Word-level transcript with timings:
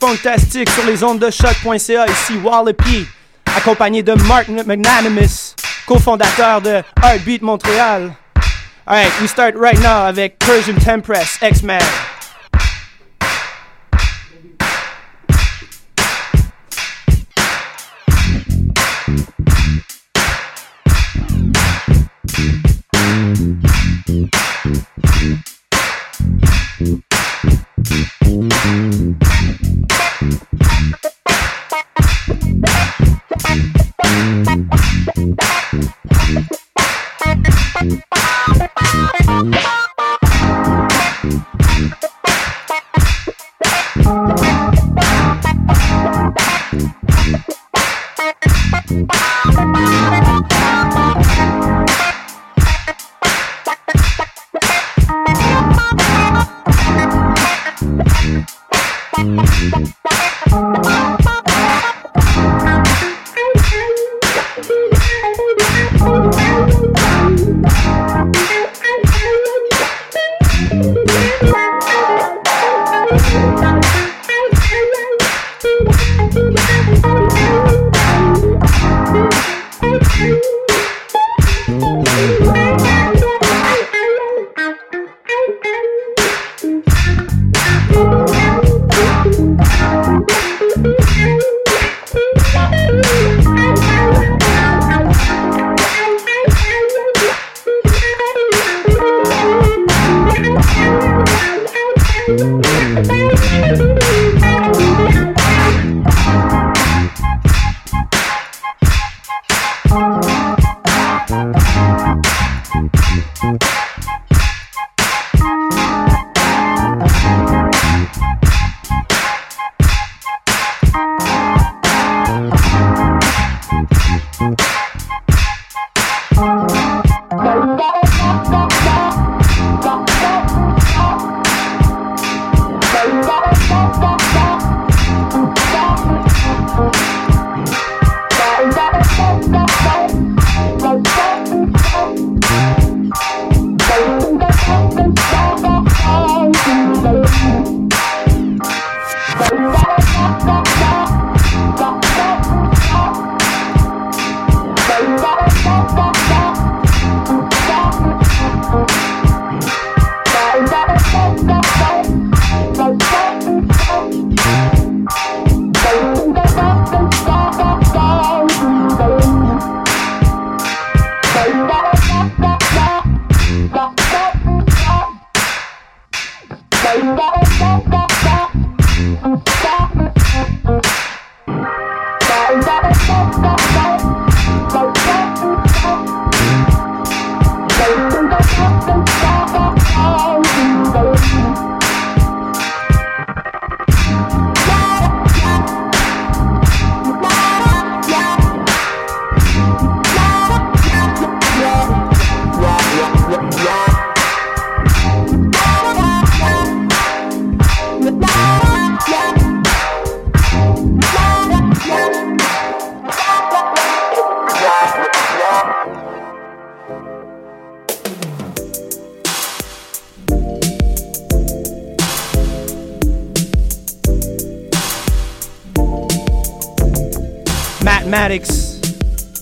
fantastique 0.00 0.70
sur 0.70 0.84
les 0.86 1.02
ondes 1.04 1.18
de 1.18 1.30
choc.ca. 1.30 2.06
Ici 2.06 2.36
Wallopy, 2.42 3.06
accompagné 3.56 4.02
de 4.02 4.14
Mark 4.26 4.48
McNanimous, 4.48 5.54
cofondateur 5.86 6.60
de 6.62 6.82
Heartbeat 7.02 7.42
Montréal. 7.42 8.14
Alright, 8.86 9.12
we 9.20 9.28
start 9.28 9.54
right 9.56 9.78
now 9.80 10.06
avec 10.06 10.38
Persian 10.38 10.76
Tempress, 10.76 11.38
X-Man. 11.42 11.82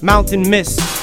Mountain 0.05 0.51
Mist. 0.51 0.94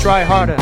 Try 0.00 0.24
Harder. 0.24 0.59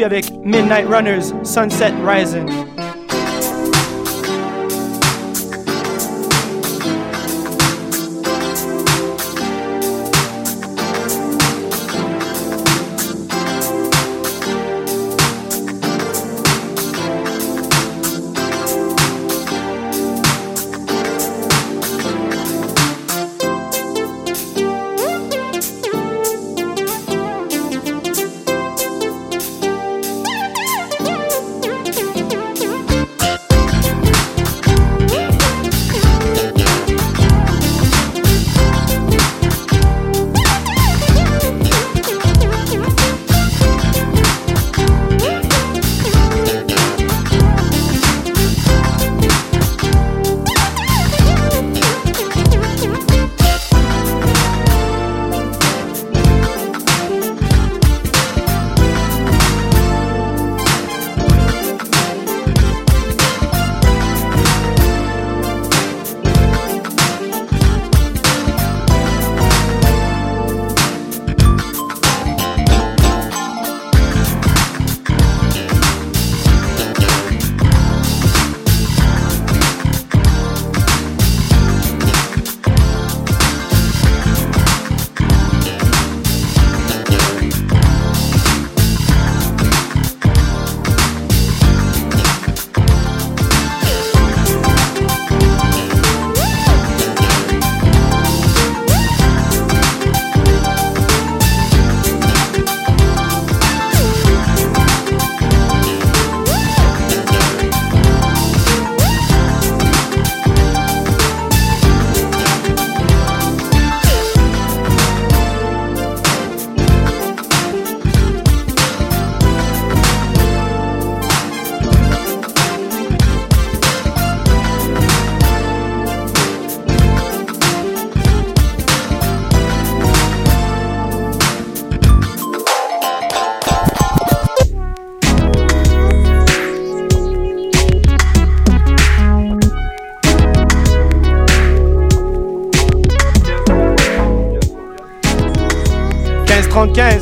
Avec 0.00 0.30
Midnight 0.42 0.86
Runners 0.88 1.32
Sunset 1.44 1.92
Rising. 2.02 2.71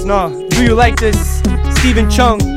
No. 0.05 0.47
Do 0.51 0.63
you 0.63 0.77
like 0.77 0.95
this? 0.95 1.43
Stephen 1.75 2.09
Chung. 2.09 2.50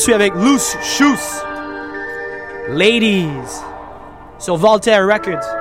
Poursuit 0.00 0.14
avec 0.14 0.34
Loose 0.34 0.78
Shoes. 0.82 1.44
Ladies. 2.70 3.28
Sur 4.38 4.56
Voltaire 4.56 5.06
Records. 5.06 5.59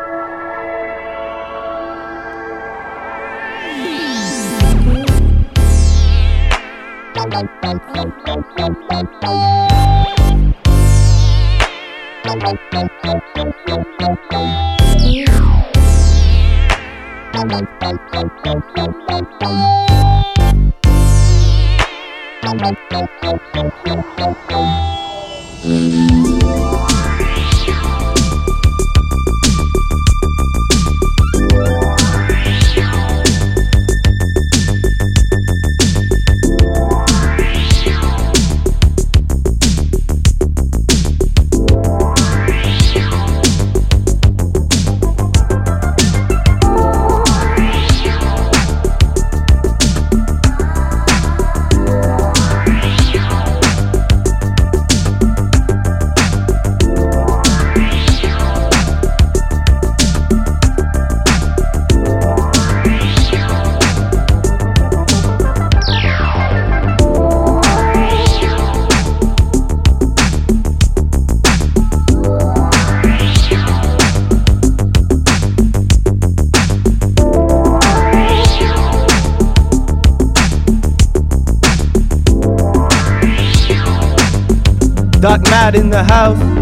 In 85.75 85.89
the 85.89 86.03
house. 86.03 86.58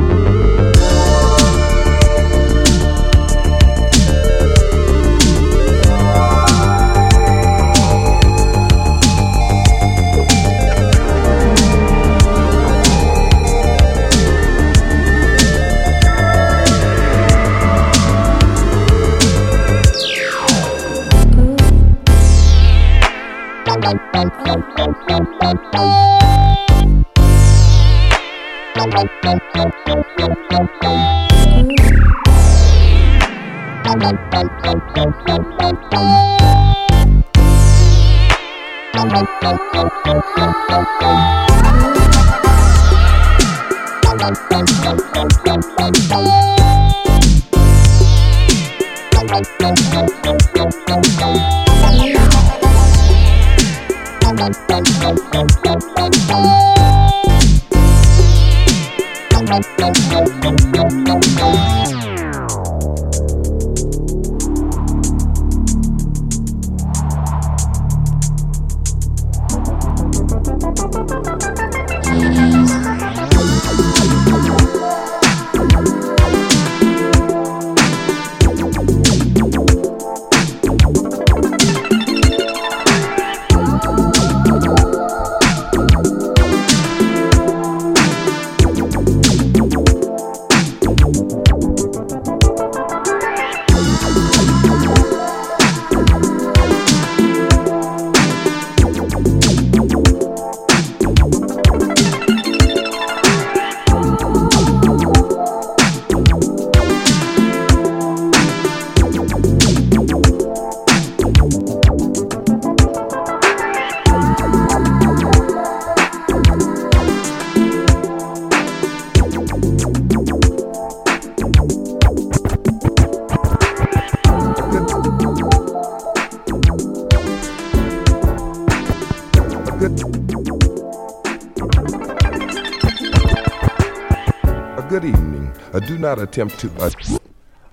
Not 136.08 136.20
attempt 136.20 136.58
to. 136.60 136.72
Uh, 136.80 136.90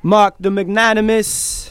Mark 0.02 0.34
the 0.40 0.50
Magnanimous. 0.50 1.70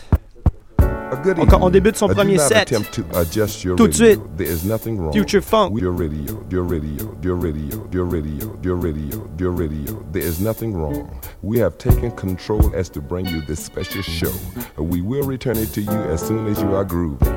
Good 1.23 1.38
on, 1.54 1.69
débute 1.69 1.95
son 1.95 2.10
premier 2.10 2.39
set. 2.39 2.71
Adjust 3.13 3.63
your 3.63 3.78
Tout 3.78 3.88
de 3.88 3.93
suite. 3.93 4.19
There 4.36 4.47
is 4.47 4.65
nothing 4.65 4.97
wrong. 4.97 5.13
Future 5.13 5.41
funk. 5.41 5.80
Your 5.80 5.91
radio, 5.91 6.43
your 6.49 6.63
radio, 6.63 7.15
your 7.21 7.36
radio, 7.36 7.88
your 7.91 8.06
radio, 8.06 8.60
your 8.63 8.76
radio, 8.76 9.30
your 9.38 9.52
radio. 9.52 10.04
There 10.12 10.23
is 10.23 10.39
nothing 10.39 10.73
wrong. 10.73 11.21
We 11.43 11.60
have 11.60 11.78
taken 11.78 12.10
control 12.12 12.76
as 12.76 12.89
to 12.89 12.99
bring 13.02 13.28
you 13.28 13.41
this 13.41 13.63
special 13.63 14.02
show. 14.02 14.34
We 14.78 15.02
will 15.02 15.23
return 15.23 15.58
it 15.58 15.67
to 15.73 15.82
you 15.82 15.91
as 15.91 16.26
soon 16.28 16.47
as 16.47 16.60
you 16.60 16.73
are 16.73 16.84
grooving. 16.84 17.30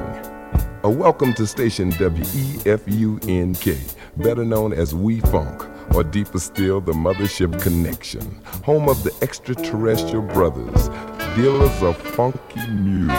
A 0.82 0.90
welcome 0.90 1.34
to 1.34 1.46
station 1.46 1.92
WEFUNK, 1.92 2.64
better 4.16 4.44
known 4.44 4.72
as 4.72 4.94
We 4.94 5.20
Funk 5.20 5.75
or 5.96 6.04
deeper 6.04 6.38
still, 6.38 6.80
the 6.82 6.92
Mothership 6.92 7.60
Connection, 7.62 8.42
home 8.62 8.86
of 8.86 9.02
the 9.02 9.14
extraterrestrial 9.22 10.20
brothers, 10.22 10.90
dealers 11.34 11.82
of 11.82 11.96
funky 11.96 12.66
music. 12.68 13.16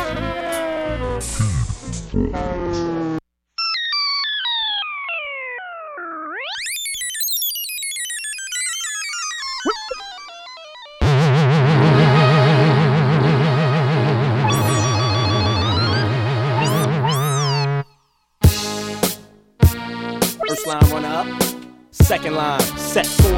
Second 22.08 22.36
line, 22.36 22.62
set 22.78 23.06
for 23.06 23.38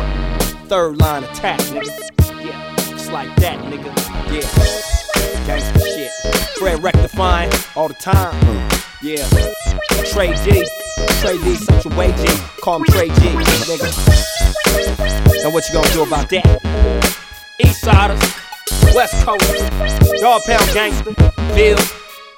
Third 0.68 1.00
line, 1.00 1.24
attack, 1.24 1.60
nigga. 1.72 1.90
Yeah, 2.46 2.76
just 2.92 3.12
like 3.12 3.36
that, 3.38 3.58
nigga. 3.62 3.88
Yeah, 4.32 4.46
gangsta 5.48 5.84
shit. 5.84 6.12
Fred 6.60 6.84
rectifying 6.84 7.52
all 7.76 7.88
the 7.88 7.96
time. 7.96 8.36
Yeah, 9.02 9.28
Trey 10.06 10.34
D, 10.46 10.70
Trey 11.20 11.40
D, 11.40 11.58
a 11.84 11.98
way 11.98 12.12
G. 12.12 12.28
Call 12.62 12.76
him 12.76 12.84
Trey 12.92 13.08
G, 13.08 13.14
nigga. 13.16 13.90
Now 15.44 15.50
what 15.50 15.68
you 15.68 15.74
gonna 15.74 15.92
do 15.92 16.04
about 16.04 16.30
that? 16.30 16.46
East 17.66 17.82
Siders, 17.82 18.22
West 18.94 19.16
Coast, 19.26 20.22
Dog 20.22 20.44
Pound 20.44 20.74
Gangster, 20.76 21.16
Bill, 21.56 21.78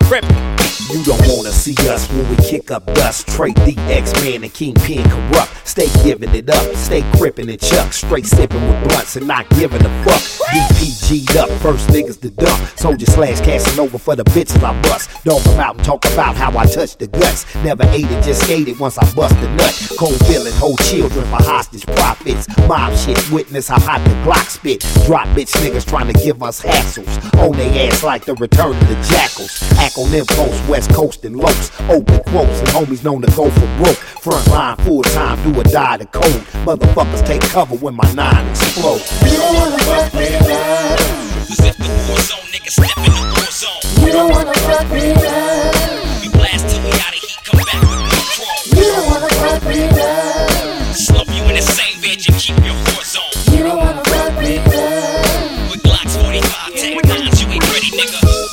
Crippin'. 0.03 0.60
You 0.91 1.03
don't 1.03 1.21
wanna 1.27 1.51
see 1.51 1.75
us 1.89 2.09
when 2.11 2.29
we 2.29 2.35
kick 2.37 2.71
up 2.71 2.85
dust. 2.93 3.27
Trade 3.27 3.55
the 3.57 3.75
X-Man 3.89 4.43
and 4.43 4.53
Kingpin 4.53 5.09
corrupt. 5.09 5.51
Stay 5.67 5.87
giving 6.03 6.33
it 6.35 6.49
up, 6.49 6.75
stay 6.75 7.01
crippin' 7.17 7.49
and 7.49 7.59
chuck. 7.59 7.93
Straight 7.93 8.25
sippin' 8.25 8.67
with 8.67 8.89
blunts 8.89 9.15
and 9.15 9.27
not 9.27 9.49
giving 9.51 9.85
a 9.85 10.03
fuck. 10.03 10.21
DPG'd 10.51 11.37
up, 11.37 11.49
first 11.61 11.87
niggas 11.89 12.19
to 12.21 12.29
dump. 12.29 12.59
Soldier 12.77 13.05
slash 13.05 13.39
casting 13.41 13.79
over 13.79 13.97
for 13.97 14.15
the 14.15 14.23
bitches 14.25 14.61
I 14.63 14.79
bust. 14.81 15.09
Don't 15.23 15.43
come 15.43 15.59
out 15.59 15.75
and 15.75 15.85
talk 15.85 16.03
about 16.11 16.35
how 16.35 16.57
I 16.57 16.65
touched 16.65 16.99
the 16.99 17.07
guts. 17.07 17.45
Never 17.63 17.83
ate 17.89 18.09
it, 18.09 18.23
just 18.23 18.43
skated 18.43 18.79
once 18.79 18.97
I 18.97 19.09
bust 19.13 19.35
the 19.39 19.49
nut. 19.55 19.91
Cold 19.97 20.19
feeling, 20.25 20.53
whole 20.53 20.77
children 20.77 21.23
for 21.25 21.41
hostage 21.43 21.85
profits. 21.85 22.47
Mob 22.67 22.95
shit, 22.97 23.31
witness 23.31 23.67
how 23.69 23.79
hot 23.79 24.03
the 24.03 24.11
Glock 24.25 24.49
spit. 24.49 24.81
Drop 25.05 25.27
bitch 25.29 25.51
niggas 25.63 25.87
trying 25.87 26.11
to 26.11 26.19
give 26.19 26.43
us 26.43 26.61
hassles. 26.61 27.07
On 27.39 27.55
they 27.55 27.87
ass 27.87 28.03
like 28.03 28.25
the 28.25 28.35
return 28.35 28.75
of 28.75 28.87
the 28.89 28.95
jackals. 29.09 29.61
Act 29.77 29.97
on 29.97 30.11
posts, 30.25 30.60
West 30.67 30.91
Coast 30.93 31.25
and 31.25 31.35
Los. 31.35 31.71
Open 31.89 32.19
quotes 32.23 32.59
and 32.59 32.67
homies 32.69 33.03
known 33.03 33.21
to 33.21 33.31
go 33.35 33.49
for 33.49 33.67
broke. 33.77 33.97
Front 34.21 34.47
line 34.47 34.77
full 34.77 35.03
time, 35.03 35.41
do 35.43 35.59
or 35.59 35.63
die 35.63 35.97
the 35.97 36.05
code. 36.05 36.41
Motherfuckers 36.65 37.25
take 37.25 37.41
cover 37.41 37.75
when 37.75 37.95
my 37.95 38.11
nine 38.13 38.47
explodes. 38.49 39.11
You 39.23 39.37
don't 39.37 39.55
wanna 39.55 39.77
fuck 39.79 40.13
me 40.13 40.35
up. 40.35 40.99
Cause 41.47 41.59
if 41.65 41.77
the 41.77 41.87
war 42.07 42.19
zone, 42.19 42.47
niggas 42.53 42.71
step 42.77 42.97
in 42.97 43.11
the 43.11 43.23
war 43.35 43.49
zone. 43.51 44.05
You 44.05 44.11
don't 44.13 44.31
wanna 44.31 44.53
fuck 44.53 44.89
me 44.91 45.11
up. 45.11 46.21
We 46.21 46.29
blast 46.29 46.69
till 46.69 46.83
we 46.83 46.91
out 46.91 47.13
of 47.13 47.21
heat, 47.21 47.39
come 47.43 47.59
back 47.59 47.81
with 47.81 47.99
more 47.99 48.27
crawl. 48.35 48.61
You 48.77 48.85
don't 48.93 49.07
wanna 49.11 49.29
fuck 49.41 49.63
me 49.67 49.81
up. 49.89 50.95
Slump 50.95 51.29
you 51.29 51.43
in 51.43 51.55
the 51.55 51.61
same 51.61 51.99
bed, 52.01 52.25
you 52.25 52.33
keep 52.35 52.57
your 52.63 52.90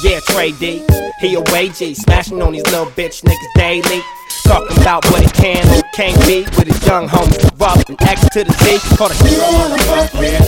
Yeah, 0.00 0.20
Trey 0.20 0.52
D. 0.52 0.84
He 1.18 1.34
a 1.34 1.40
way 1.52 1.70
G, 1.70 1.92
smashing 1.92 2.40
on 2.40 2.52
these 2.52 2.62
little 2.66 2.86
bitch 2.86 3.22
niggas 3.22 3.54
daily. 3.56 4.00
Talking 4.44 4.78
about 4.80 5.04
what 5.10 5.24
it 5.24 5.32
can 5.34 5.58
or 5.76 5.82
can't 5.92 6.16
be 6.24 6.44
with 6.56 6.68
his 6.68 6.86
young 6.86 7.08
homies 7.08 7.42
corrupt 7.58 7.88
and 7.88 8.00
X 8.02 8.28
to 8.30 8.44
the 8.44 8.52
Z. 8.62 8.78
For 8.94 9.08
the 9.08 9.18
You 9.28 9.38
don't 9.38 9.54
wanna 9.54 9.78
fuck 9.82 10.14
me 10.14 10.36
up. 10.36 10.46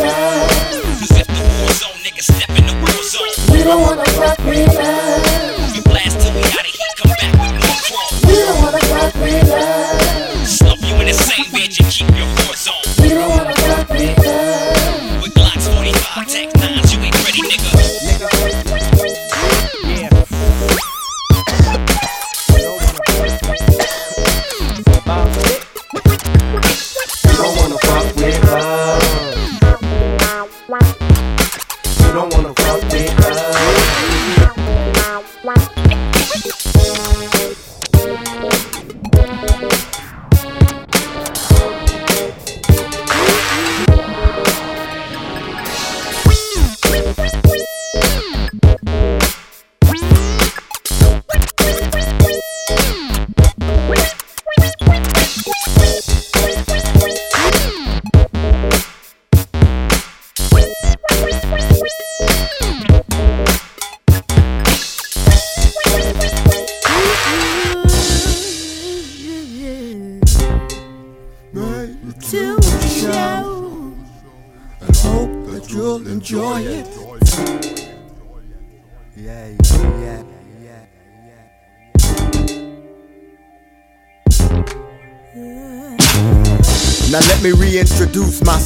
Cause 1.02 1.10
if 1.18 1.26
the 1.26 1.42
war 1.58 1.70
zone, 1.74 1.98
niggas 1.98 2.30
step 2.30 2.50
in 2.54 2.64
the 2.64 2.74
war 2.78 3.02
zone. 3.02 3.58
You 3.58 3.64
don't 3.64 3.82
wanna 3.82 4.04
fuck 4.14 4.38
me 4.46 4.62
up. 4.62 5.74
We 5.74 5.80
blast 5.82 6.20
till 6.20 6.30
we 6.30 6.42
out 6.46 6.62
of 6.62 6.70
heat, 6.70 6.92
come 6.94 7.10
back 7.18 7.34
with 7.34 7.50
more 7.58 7.78
crawl. 7.90 8.30
You 8.30 8.46
don't 8.46 8.62
wanna 8.62 8.78
fuck 8.86 9.14
me 9.18 9.34
up. 9.50 10.46
Slump 10.46 10.80
you 10.86 10.94
in 10.94 11.06
the 11.10 11.14
same 11.14 11.50
bed, 11.50 11.74
you 11.74 11.84
keep 11.90 12.06
your 12.14 12.30
war 12.38 12.54
zone. 12.54 12.86
You 13.02 13.18
don't 13.18 13.30
wanna 13.34 13.54
fuck 13.66 13.90
me 13.90 14.14
up. 14.14 14.79
Us. 35.44 35.79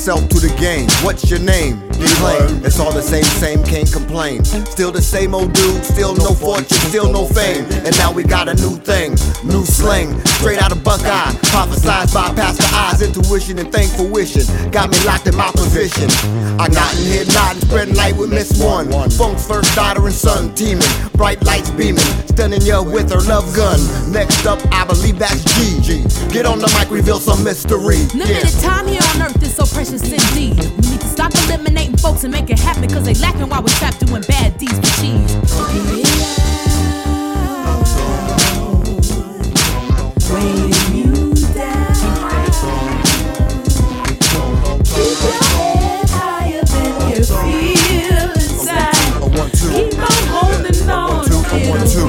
Myself 0.07 0.29
to 0.29 0.39
the 0.39 0.55
game. 0.61 0.87
What's 1.03 1.31
your 1.31 1.41
name? 1.41 1.94
Complain. 4.15 4.45
Still 4.45 4.93
the 4.93 5.03
same 5.03 5.35
old 5.35 5.53
dude, 5.53 5.85
still 5.85 6.15
no 6.15 6.35
fortune, 6.35 6.69
still 6.87 7.11
no 7.11 7.27
fame. 7.27 7.65
And 7.85 7.97
now 7.99 8.13
we 8.13 8.23
got 8.23 8.49
a 8.49 8.55
new 8.55 8.77
thing, 8.79 9.11
new 9.43 9.65
slang, 9.65 10.15
straight 10.39 10.63
out 10.63 10.71
of 10.71 10.85
Buckeye. 10.85 11.33
Prophesized 11.51 12.15
by 12.15 12.33
Pastor 12.35 12.67
Eyes, 12.75 13.03
intuition 13.03 13.59
and 13.59 13.73
thankful 13.73 14.09
wishing. 14.09 14.47
Got 14.71 14.91
me 14.91 14.99
locked 15.05 15.27
in 15.27 15.35
my 15.35 15.51
position. 15.51 16.09
I 16.61 16.69
got 16.69 16.95
in 16.95 17.05
here 17.11 17.27
nodding, 17.35 17.63
spreading 17.63 17.95
light 17.97 18.17
with 18.17 18.31
Miss 18.31 18.55
One. 18.63 18.87
Funk's 19.11 19.47
first 19.47 19.75
daughter 19.75 20.05
and 20.05 20.15
son 20.15 20.55
teaming, 20.55 20.87
bright 21.15 21.43
lights 21.43 21.71
beaming, 21.71 22.07
stunning 22.31 22.63
you 22.63 22.83
with 22.85 23.11
her 23.11 23.23
love 23.23 23.51
gun. 23.57 23.81
Next 24.13 24.47
up, 24.47 24.61
I 24.71 24.87
believe 24.87 25.19
that's 25.19 25.43
G. 25.83 26.03
Get 26.31 26.47
on 26.47 26.59
the 26.61 26.71
mic, 26.79 26.91
reveal 26.91 27.19
some 27.19 27.43
mystery. 27.43 27.99
Limited 28.15 28.55
time 28.63 28.87
here 28.87 29.03
on 29.15 29.23
earth 29.23 29.43
is 29.43 29.55
so 29.55 29.67
precious 29.67 30.03
indeed. 30.03 30.55
We 30.55 30.95
need 30.95 31.01
to 31.01 31.09
stop 31.09 31.33
eliminating 31.47 31.97
folks 31.97 32.23
and 32.23 32.33
make 32.33 32.51
it 32.51 32.59
happen 32.59 32.83
because 32.83 33.05
they 33.05 33.15
lacking 33.15 33.49
while 33.49 33.63
we're 33.63 33.75
trapped 33.79 34.04
doing 34.07 34.23
bad 34.23 34.59
deeds 34.59 34.75
for 34.79 35.01
cheese. 35.01 35.35
Weighing 40.31 40.73
you 40.95 41.35
down. 41.55 41.95
Keep 44.85 45.21
your 45.23 45.45
head 45.57 46.09
higher 46.11 46.65
than 46.65 47.11
you 47.11 47.25
feel 47.25 48.31
inside. 48.35 49.23
A 49.23 49.27
one, 49.27 49.51
two. 49.53 49.71
Keep 49.73 49.99
on 49.99 50.25
holding 50.33 50.91
on 50.91 51.27
Two, 51.27 51.35
a 51.35 51.71
one, 51.71 51.87
two. 51.89 52.09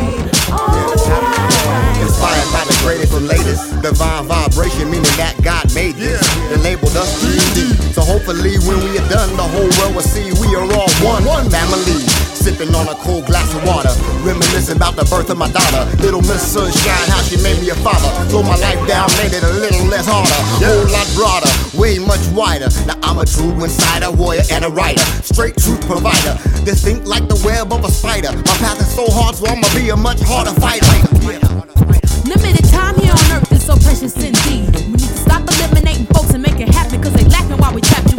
Alright. 0.51 2.01
Inspired 2.01 2.49
by 2.53 2.63
the 2.67 2.77
greatest 2.83 3.13
and 3.13 3.27
latest 3.27 3.81
divine 3.81 4.25
vibration, 4.27 4.89
meaning 4.91 5.15
that 5.17 5.35
God 5.43 5.73
made 5.75 5.95
this 5.95 6.21
and 6.51 6.63
labeled 6.63 6.95
us 6.97 7.23
3D. 7.23 7.93
So 7.93 8.01
hopefully, 8.25 8.57
when 8.65 8.81
we 8.81 8.97
are 8.97 9.09
done, 9.09 9.29
the 9.37 9.45
whole 9.45 9.69
world 9.77 9.93
will 9.93 10.01
see 10.01 10.33
we 10.41 10.55
are 10.57 10.65
all 10.65 10.89
one, 11.05 11.23
one 11.25 11.49
family. 11.49 12.01
Sipping 12.33 12.73
on 12.73 12.87
a 12.89 12.95
cold 13.01 13.25
glass 13.25 13.53
of 13.53 13.61
water, 13.65 13.89
reminiscing 14.21 14.77
about 14.77 14.95
the 14.95 15.05
birth 15.05 15.29
of 15.29 15.37
my 15.37 15.49
daughter. 15.49 15.85
Little 16.01 16.21
Miss 16.21 16.41
Sunshine, 16.41 17.09
how 17.09 17.21
she 17.21 17.37
made 17.41 17.61
me 17.61 17.69
a 17.69 17.75
father. 17.85 18.09
Slow 18.29 18.41
my 18.41 18.57
life 18.57 18.81
down, 18.87 19.09
made 19.17 19.33
it 19.33 19.43
a 19.43 19.53
little 19.61 19.85
less 19.85 20.05
harder, 20.09 20.41
whole 20.61 20.89
lot 20.89 21.05
broader, 21.13 21.49
way 21.77 21.97
much 21.97 22.21
wider. 22.33 22.69
Now 22.85 22.97
I'm 23.01 23.17
a 23.17 23.25
true 23.25 23.53
insider, 23.61 24.11
warrior 24.11 24.45
and 24.51 24.65
a 24.65 24.69
writer, 24.69 25.05
straight 25.21 25.57
truth 25.57 25.81
provider. 25.85 26.37
Distinct 26.65 27.05
like 27.05 27.27
the 27.29 27.37
web 27.45 27.73
of 27.73 27.85
a 27.85 27.91
spider. 27.91 28.33
My 28.33 28.57
path 28.61 28.81
is 28.81 28.89
so 28.93 29.05
hard, 29.09 29.35
so 29.35 29.45
I'ma 29.45 29.69
be 29.73 29.89
a 29.89 29.97
much 29.97 30.21
harder 30.21 30.53
fighter. 30.61 30.85
Limited 32.25 32.65
time 32.69 32.97
here 32.97 33.13
on 33.13 33.25
earth 33.37 33.51
is 33.53 33.65
so 33.65 33.77
precious 33.77 34.17
indeed. 34.17 34.73
We 34.73 34.97
need 34.97 35.13
to 35.13 35.17
stop 35.17 35.45
eliminating 35.45 36.05
folks 36.13 36.33
and 36.33 36.41
make 36.41 36.59
it 36.59 36.69
happen 36.69 36.97
because 37.01 37.13
they 37.13 37.25
lacking 37.25 37.57
while 37.57 37.73
we 37.73 37.81
trapped 37.81 38.14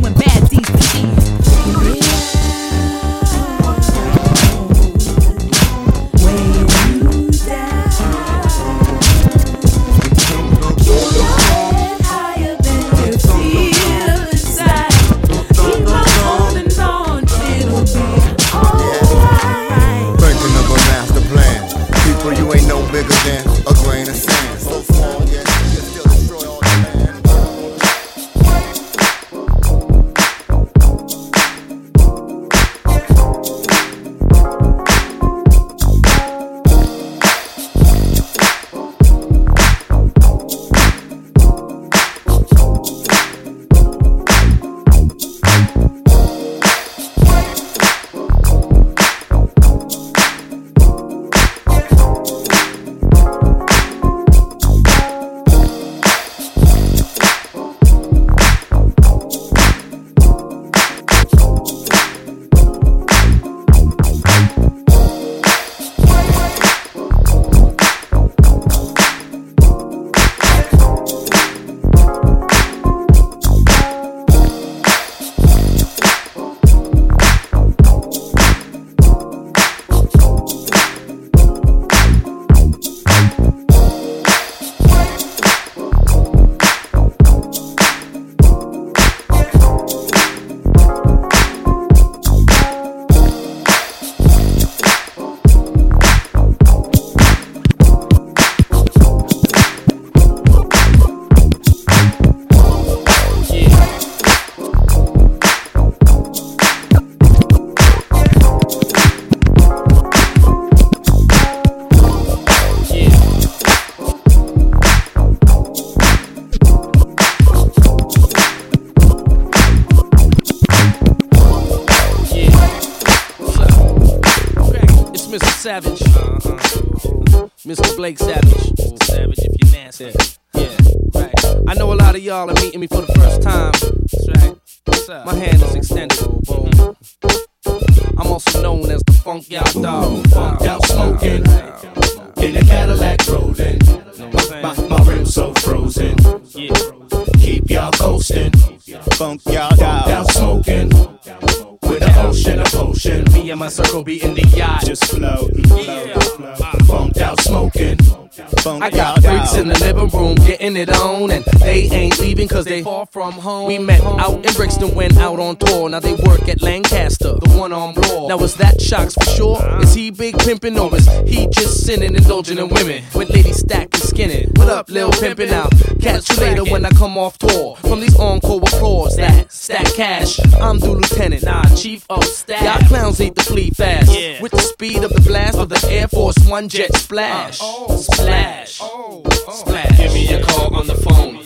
it 160.75 160.89
on, 160.91 161.31
and 161.31 161.45
they 161.61 161.83
ain't 161.91 162.19
leaving 162.19 162.49
cause 162.49 162.65
they 162.65 162.83
far 162.83 163.05
from 163.05 163.33
home. 163.33 163.69
We 163.69 163.79
met 163.79 164.01
out 164.03 164.45
in 164.45 164.55
Brixton, 164.55 164.95
went 164.95 165.19
out 165.19 165.39
on 165.39 165.57
tour. 165.57 165.91
Now 165.91 166.01
they 166.01 166.15
work 166.15 166.49
at 166.49 166.63
Lancaster, 166.63 167.35
the 167.35 167.51
one 167.59 167.75
on 167.75 167.93
Bloor. 167.93 168.31
Now 168.31 168.39
is 168.39 168.55
that 168.57 168.81
Shocks 168.81 169.15
for 169.15 169.31
sure? 169.31 169.81
Is 169.83 169.95
he 169.95 170.11
big 170.11 170.37
pimpin' 170.37 170.79
or 170.81 170.95
is 170.97 171.07
he 171.29 171.47
just 171.49 171.85
sinning, 171.85 172.15
indulging 172.15 172.57
in 172.57 172.69
women? 172.69 173.05
With 173.15 173.31
ladies 173.31 173.59
stacking, 173.59 174.01
skinning. 174.01 174.51
What 174.57 174.69
up, 174.69 174.89
Lil 174.89 175.11
Pimpin' 175.11 175.51
out? 175.51 175.73
Catch 176.01 176.31
you 176.31 176.37
later 176.37 176.65
when 176.65 176.87
I 176.87 176.91
come 176.91 177.19
off 177.19 177.37
tour. 177.39 177.77
From 177.77 178.01
these 178.01 178.17
encore 178.19 178.63
applause 178.63 179.17
that 179.17 179.53
stack 179.53 179.87
cash. 179.95 180.41
I'm 180.55 180.79
the 180.79 180.91
lieutenant, 180.93 181.45
nah, 181.45 181.63
chief 181.75 182.07
of 182.09 182.25
staff. 182.25 182.63
Y'all 182.63 182.89
clowns 182.89 183.21
ain't 183.21 183.37
the 183.37 183.43
flee 183.43 183.71
fast. 183.71 184.11
With 184.41 184.53
the 184.53 184.61
speed 184.61 185.05
of 185.05 185.13
the 185.13 185.21
blast 185.21 185.59
of 185.59 185.69
the 185.69 185.85
Air 185.91 186.09
Force 186.09 186.39
One 186.49 186.69
jet 186.69 186.95
splash. 186.97 187.61
Uh, 187.61 187.65
oh. 187.65 187.97
Splash. 187.97 188.79
Oh, 188.81 189.23
oh. 189.25 189.53
Splash. 189.53 189.99
Give 189.99 190.13
me 190.13 190.33
a 190.33 190.43
call 190.43 190.56
on 190.57 190.87
the 190.87 190.95
phone. 190.95 191.43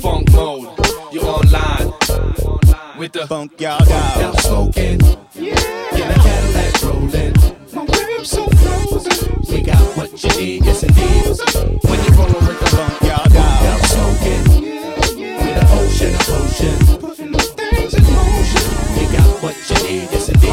Funk 0.00 0.32
mode. 0.32 0.68
You 1.12 1.20
online. 1.22 1.92
With 2.98 3.12
the 3.12 3.26
Funk 3.26 3.60
y'all 3.60 3.84
down. 3.84 4.22
Out 4.22 4.40
smoking. 4.40 5.00
In 5.36 5.52
a 5.52 6.14
Cadillac 6.14 6.82
rolling. 6.82 7.34
My 7.74 7.84
rims 7.84 8.30
so 8.30 8.46
frozen. 8.46 9.42
We 9.48 9.62
got 9.62 9.82
what 9.96 10.10
you 10.22 10.30
need, 10.40 10.64
yes 10.64 10.82
indeed. 10.82 11.26
When 11.88 11.98
you 12.04 12.10
rollin' 12.16 12.46
with 12.46 12.60
the 12.60 12.66
Funk 12.74 13.00
y'all 13.02 13.28
down. 13.28 13.66
out 13.66 13.80
smoking. 13.84 14.44
With 14.62 15.62
an 15.62 15.66
ocean 15.78 16.14
of. 16.14 17.00
Putting 17.00 17.32
the 17.32 17.38
things 17.38 17.94
in 17.94 18.04
motion. 18.14 18.66
We 18.96 19.04
got 19.16 19.28
what 19.42 19.56
you 19.70 19.76
need, 19.88 20.08
yes 20.10 20.28
indeed. 20.28 20.52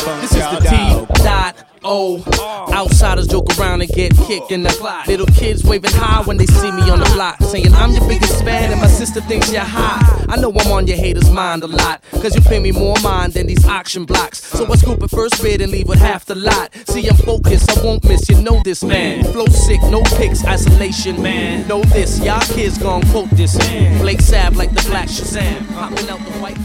Funk 0.00 0.20
This 0.22 0.32
is 0.32 0.38
the. 0.38 0.60
T 0.70 1.22
dot 1.22 1.54
O. 1.84 2.59
Outsiders 3.02 3.28
joke 3.28 3.58
around 3.58 3.80
and 3.80 3.90
get 3.92 4.14
kicked 4.14 4.52
in 4.52 4.62
the 4.62 4.68
plot. 4.68 5.08
Little 5.08 5.24
kids 5.28 5.64
waving 5.64 5.90
high 5.90 6.20
when 6.22 6.36
they 6.36 6.44
see 6.44 6.70
me 6.70 6.90
on 6.90 6.98
the 6.98 7.10
block, 7.14 7.40
saying 7.44 7.72
I'm 7.72 7.92
your 7.92 8.06
biggest 8.06 8.44
fan 8.44 8.72
and 8.72 8.78
my 8.78 8.88
sister 8.88 9.22
thinks 9.22 9.50
you're 9.50 9.62
high. 9.62 10.26
I 10.28 10.36
know 10.36 10.52
I'm 10.52 10.70
on 10.70 10.86
your 10.86 10.98
haters' 10.98 11.30
mind 11.30 11.62
a 11.62 11.66
lot, 11.66 12.04
cause 12.10 12.36
you 12.36 12.42
pay 12.42 12.58
me 12.58 12.72
more 12.72 12.96
mind 13.02 13.32
than 13.32 13.46
these 13.46 13.64
auction 13.64 14.04
blocks. 14.04 14.44
So 14.44 14.70
I 14.70 14.76
scoop 14.76 15.02
it 15.02 15.08
first 15.08 15.42
bid 15.42 15.62
and 15.62 15.72
leave 15.72 15.88
with 15.88 15.98
half 15.98 16.26
the 16.26 16.34
lot. 16.34 16.74
See, 16.88 17.08
I'm 17.08 17.16
focused, 17.16 17.74
I 17.74 17.82
won't 17.82 18.04
miss, 18.04 18.28
you 18.28 18.42
know 18.42 18.60
this 18.66 18.84
man. 18.84 19.24
Flow 19.32 19.46
sick, 19.46 19.80
no 19.84 20.02
pics, 20.18 20.44
isolation, 20.44 21.22
man. 21.22 21.66
Know 21.66 21.82
this, 21.84 22.22
y'all 22.22 22.42
kids 22.54 22.76
gon' 22.76 23.00
quote 23.12 23.30
this. 23.30 23.56
Blake 24.02 24.20
Sab 24.20 24.56
like 24.56 24.72
the 24.72 24.86
black 24.90 25.08
Shazam. 25.08 25.66
Popping 25.72 26.10
out 26.10 26.18
the 26.18 26.38
white 26.38 26.58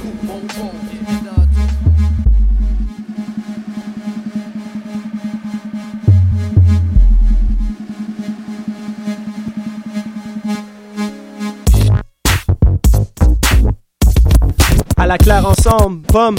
À 15.05 15.07
la 15.07 15.19
claire 15.19 15.45
ensemble, 15.45 16.01
pomme. 16.07 16.35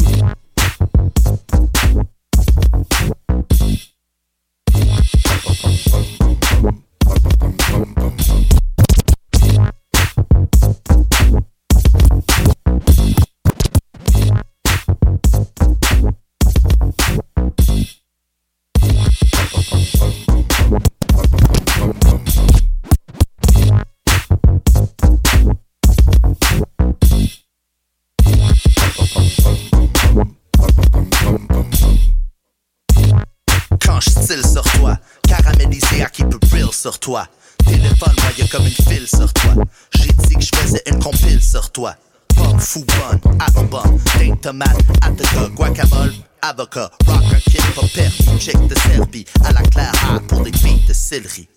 Sur 36.86 37.00
toi. 37.00 37.26
Téléphone, 37.66 38.14
y'a 38.38 38.46
comme 38.46 38.64
une 38.64 38.70
file 38.70 39.08
sur 39.08 39.32
toi. 39.32 39.54
J'ai 39.96 40.12
dit 40.12 40.36
que 40.36 40.40
je 40.40 40.50
faisais 40.54 40.82
une 40.86 41.02
compile 41.02 41.42
sur 41.42 41.72
toi. 41.72 41.96
Pomme 42.28 42.60
fou 42.60 42.84
bonne, 42.84 43.98
des 44.20 44.32
tomates, 44.36 44.78
avocat, 45.02 45.48
guacamole, 45.56 46.14
avocat, 46.42 46.92
rocker, 47.08 47.40
kid, 47.50 47.60
pas 47.74 47.88
permis, 47.92 48.38
chick 48.40 48.68
de 48.68 48.74
Serbie, 48.78 49.24
à 49.44 49.50
la 49.50 49.62
claire 49.62 49.90
ah, 50.08 50.20
pour 50.28 50.42
des 50.42 50.52
filles 50.52 50.84
de 50.86 50.92
céleri. 50.92 51.48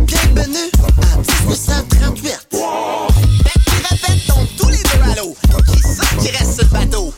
Bienvenue 0.00 0.70
à 0.82 1.16
1938. 1.44 2.48
Qui 2.50 2.58
répète 3.88 4.26
donc 4.26 4.48
tous 4.58 4.68
les 4.68 4.82
deux 4.82 5.12
à 5.12 5.14
l'eau. 5.14 5.36
Qui 5.72 5.78
ça 5.78 6.04
qui 6.20 6.28
reste 6.30 6.60
sur 6.60 6.68
bateau? 6.70 7.14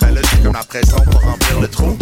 Là, 0.00 0.08
j'ai 0.22 0.42
comme 0.42 0.54
la 0.54 0.64
pression 0.64 0.96
pour 0.96 1.20
remplir 1.20 1.60
le 1.60 1.68
trou. 1.68 1.98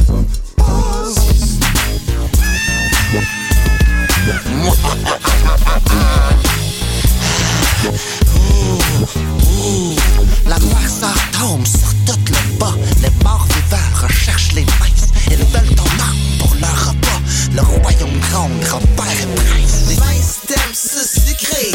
La 10.47 10.59
noirceur 10.61 11.15
tombe 11.33 11.67
sur 11.67 11.89
tout 12.07 12.21
le 12.29 12.59
bas. 12.59 12.75
Les 13.03 13.11
morts 13.25 13.45
vivants 13.49 14.07
recherchent 14.07 14.53
les 14.53 14.63
minces. 14.63 15.09
Ils 15.29 15.37
veulent 15.37 15.75
ton 15.75 15.83
âme 15.83 16.39
pour 16.39 16.55
leur 16.61 16.91
repas. 16.91 17.21
Le 17.53 17.61
royaume 17.61 18.21
gronde, 18.31 18.53
repère 18.71 19.21
et 19.21 19.35
prince. 19.35 19.89
Les 19.89 19.97
minces 19.97 20.39
t'aiment 20.47 20.75
se 20.75 21.21
sucrer. 21.21 21.73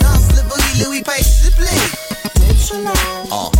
Danse 0.00 0.36
le 0.36 0.42
boogie, 0.48 0.84
Louis 0.84 1.02
paye 1.02 1.24
supplé. 1.24 1.66
Oh. 3.32 3.50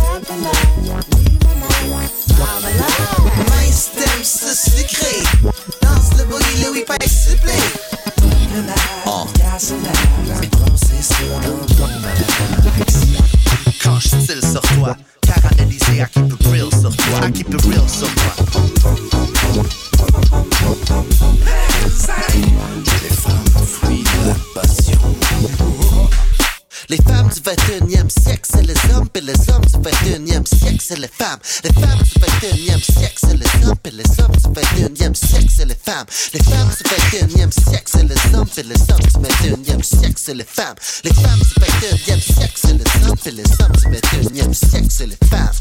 Les 31.63 31.73
femmes. 31.73 31.99
Du 31.99 32.19
21e 32.19 32.81
siècle, 32.81 33.17
c'est 33.17 33.37
les 33.37 33.67
hommes, 33.67 33.75
et 33.85 33.91
les 33.91 34.03
hommes 34.19 34.35
du 34.35 34.47
21e 34.87 35.13
siècle, 35.13 35.47
c'est 35.55 35.65
les 35.65 35.75
femmes. 35.75 36.05
Les 36.33 36.43
femmes 36.43 36.69
du 36.69 36.83
21e 36.83 37.51
siècle, 37.51 37.83
c'est 37.85 38.03
les 38.03 38.35
hommes, 38.35 38.47
et 38.57 38.63
les 38.63 38.81
hommes 38.91 38.99
du 38.99 39.63
21e 39.63 39.83
siècle, 39.83 40.15
c'est 40.17 40.33
les 40.33 40.43
femmes. 40.43 40.75
Les 41.03 41.13
femmes 41.13 41.39
du 41.39 41.45
21e 41.45 42.21
siècle, 42.21 42.53
c'est 42.55 42.73
les 42.73 43.07
hommes, 43.07 43.17
et 43.25 43.31
les 43.31 43.43
hommes 43.43 43.75
du 43.75 43.87
21e 44.29 44.53
siècle, 44.53 44.87
c'est 44.89 45.07
les 45.07 45.17
femmes. 45.29 45.51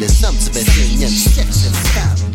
Les 0.00 0.24
hommes 0.24 0.36
du 0.36 0.50
21e 0.50 1.08
siècle, 1.08 1.52
c'est 1.52 1.70
les 1.70 1.88
femmes. 1.90 2.32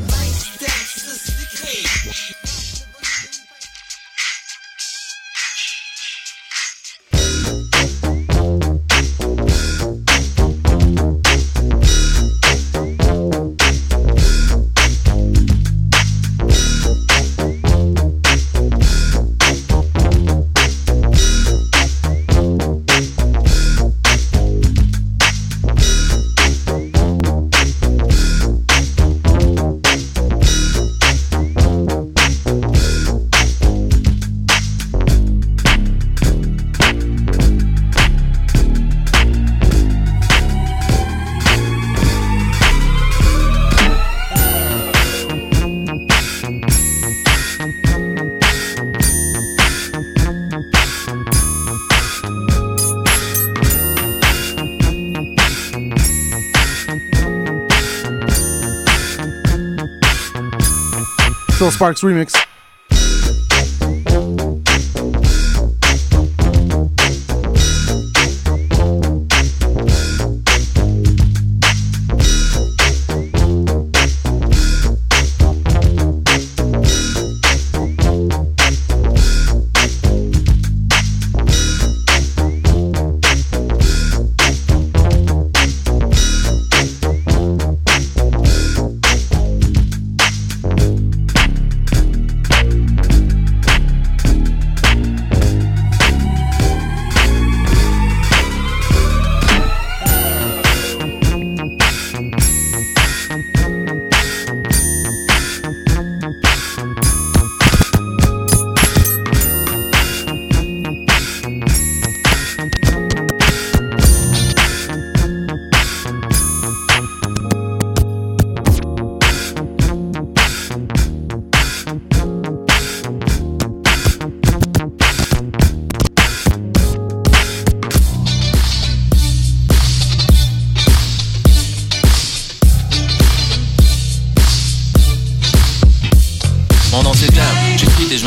Phil 61.88 61.95
Sparks 61.95 62.02
remix. 62.04 62.47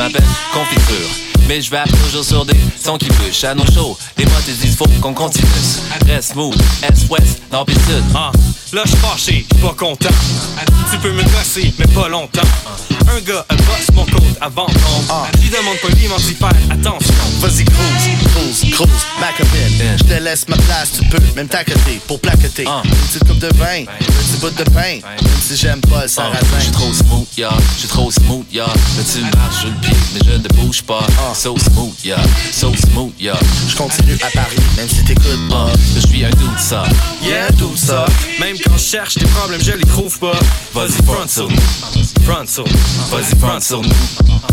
M'appelle 0.01 0.25
Confiture. 0.55 1.30
Mais 1.49 1.61
je 1.61 1.70
vais 1.70 1.82
toujours 2.05 2.24
sur 2.24 2.45
des 2.45 2.57
sons 2.82 2.99
qui 2.99 3.07
push 3.07 3.45
à 3.45 3.55
nos 3.55 3.66
shows. 3.66 3.97
Les 4.16 4.24
mots 4.24 4.30
te 4.45 4.51
disent 4.51 4.76
faut 4.76 4.86
qu'on 5.01 5.14
continue. 5.14 5.47
Reste 6.07 6.32
smooth, 6.32 6.55
est-ouest, 6.82 7.43
nord 7.53 7.66
pis 7.66 7.74
sud. 7.74 8.05
Ah, 8.14 8.30
là 8.72 8.82
j'suis 8.84 8.97
fâché, 8.97 9.47
j'suis 9.51 9.62
pas 9.62 9.74
content. 9.74 10.09
Tu 10.91 10.99
peux 10.99 11.12
me 11.12 11.22
gosser, 11.22 11.72
mais 11.78 11.86
pas 11.86 12.09
longtemps. 12.09 12.43
Un 13.09 13.20
gars 13.20 13.45
a 13.49 13.55
boss 13.57 13.91
mon 13.95 14.05
code 14.05 14.22
avant 14.41 14.66
tombe. 14.66 15.26
J'y 15.43 15.51
demande 15.51 15.76
poliment 15.82 16.16
d'y 16.16 16.34
faire 16.34 16.53
attention. 16.70 17.14
Vas-y, 17.41 17.64
cruise, 17.64 18.18
cruise, 18.34 18.74
cruise, 18.74 19.07
ma 19.20 19.32
copine. 19.32 19.97
Je 19.99 20.05
te 20.05 20.22
laisse 20.22 20.47
ma 20.49 20.57
place, 20.57 20.93
tu 20.99 21.09
peux 21.09 21.18
même 21.34 21.49
t'accoter 21.49 22.01
pour 22.07 22.20
plaqueter. 22.20 22.64
Une 22.64 22.91
petite 22.91 23.26
coupe 23.26 23.38
de 23.38 23.51
vin, 23.57 23.82
un 23.82 23.86
petit 23.86 24.36
bout 24.41 24.51
de 24.51 24.64
pain. 24.70 25.01
Même 25.03 25.41
si 25.45 25.57
j'aime 25.57 25.80
pas 25.80 26.03
le 26.03 26.09
sarrasin. 26.09 26.38
J'suis 26.61 26.70
trop 26.70 26.93
smooth, 26.93 27.26
ya, 27.36 27.51
j'suis 27.76 27.88
trop 27.88 28.11
smooth, 28.11 28.45
ya. 28.53 28.66
Là 28.66 29.03
tu 29.12 29.20
marches 29.36 29.61
sur 29.61 29.68
le 29.68 29.74
pied, 29.80 29.97
mais 30.14 30.20
je 30.24 30.36
ne 30.36 30.49
bouge 30.62 30.82
pas. 30.82 31.05
So 31.33 31.57
smooth, 31.57 32.05
ya, 32.05 32.16
so 32.53 32.72
smooth, 32.74 33.12
ya. 33.18 33.35
Je 33.68 33.76
continue 33.76 34.18
à 34.20 34.31
Paris, 34.31 34.57
même 34.76 34.89
si 34.89 35.03
t'écoutes 35.05 35.49
pas. 35.49 35.68
Je 35.95 36.01
suis 36.07 36.24
un 36.24 36.31
doute 36.31 36.59
ça. 36.59 36.83
Yeah, 37.22 37.51
tout 37.53 37.76
ça. 37.76 38.05
Même 38.41 38.57
quand 38.62 38.76
je 38.76 38.83
cherche 38.83 39.14
des 39.16 39.26
problèmes, 39.26 39.62
je 39.62 39.72
les 39.72 39.87
trouve 39.87 40.18
pas. 40.18 40.39
Vas-y, 40.74 41.03
front 41.05 41.26
sur 41.28 41.49
nous. 41.49 41.57
Front 42.26 42.47
sur 42.47 42.64
Vas-y, 42.64 43.39
front 43.39 43.61
sur 43.61 43.81
nous. 43.81 43.89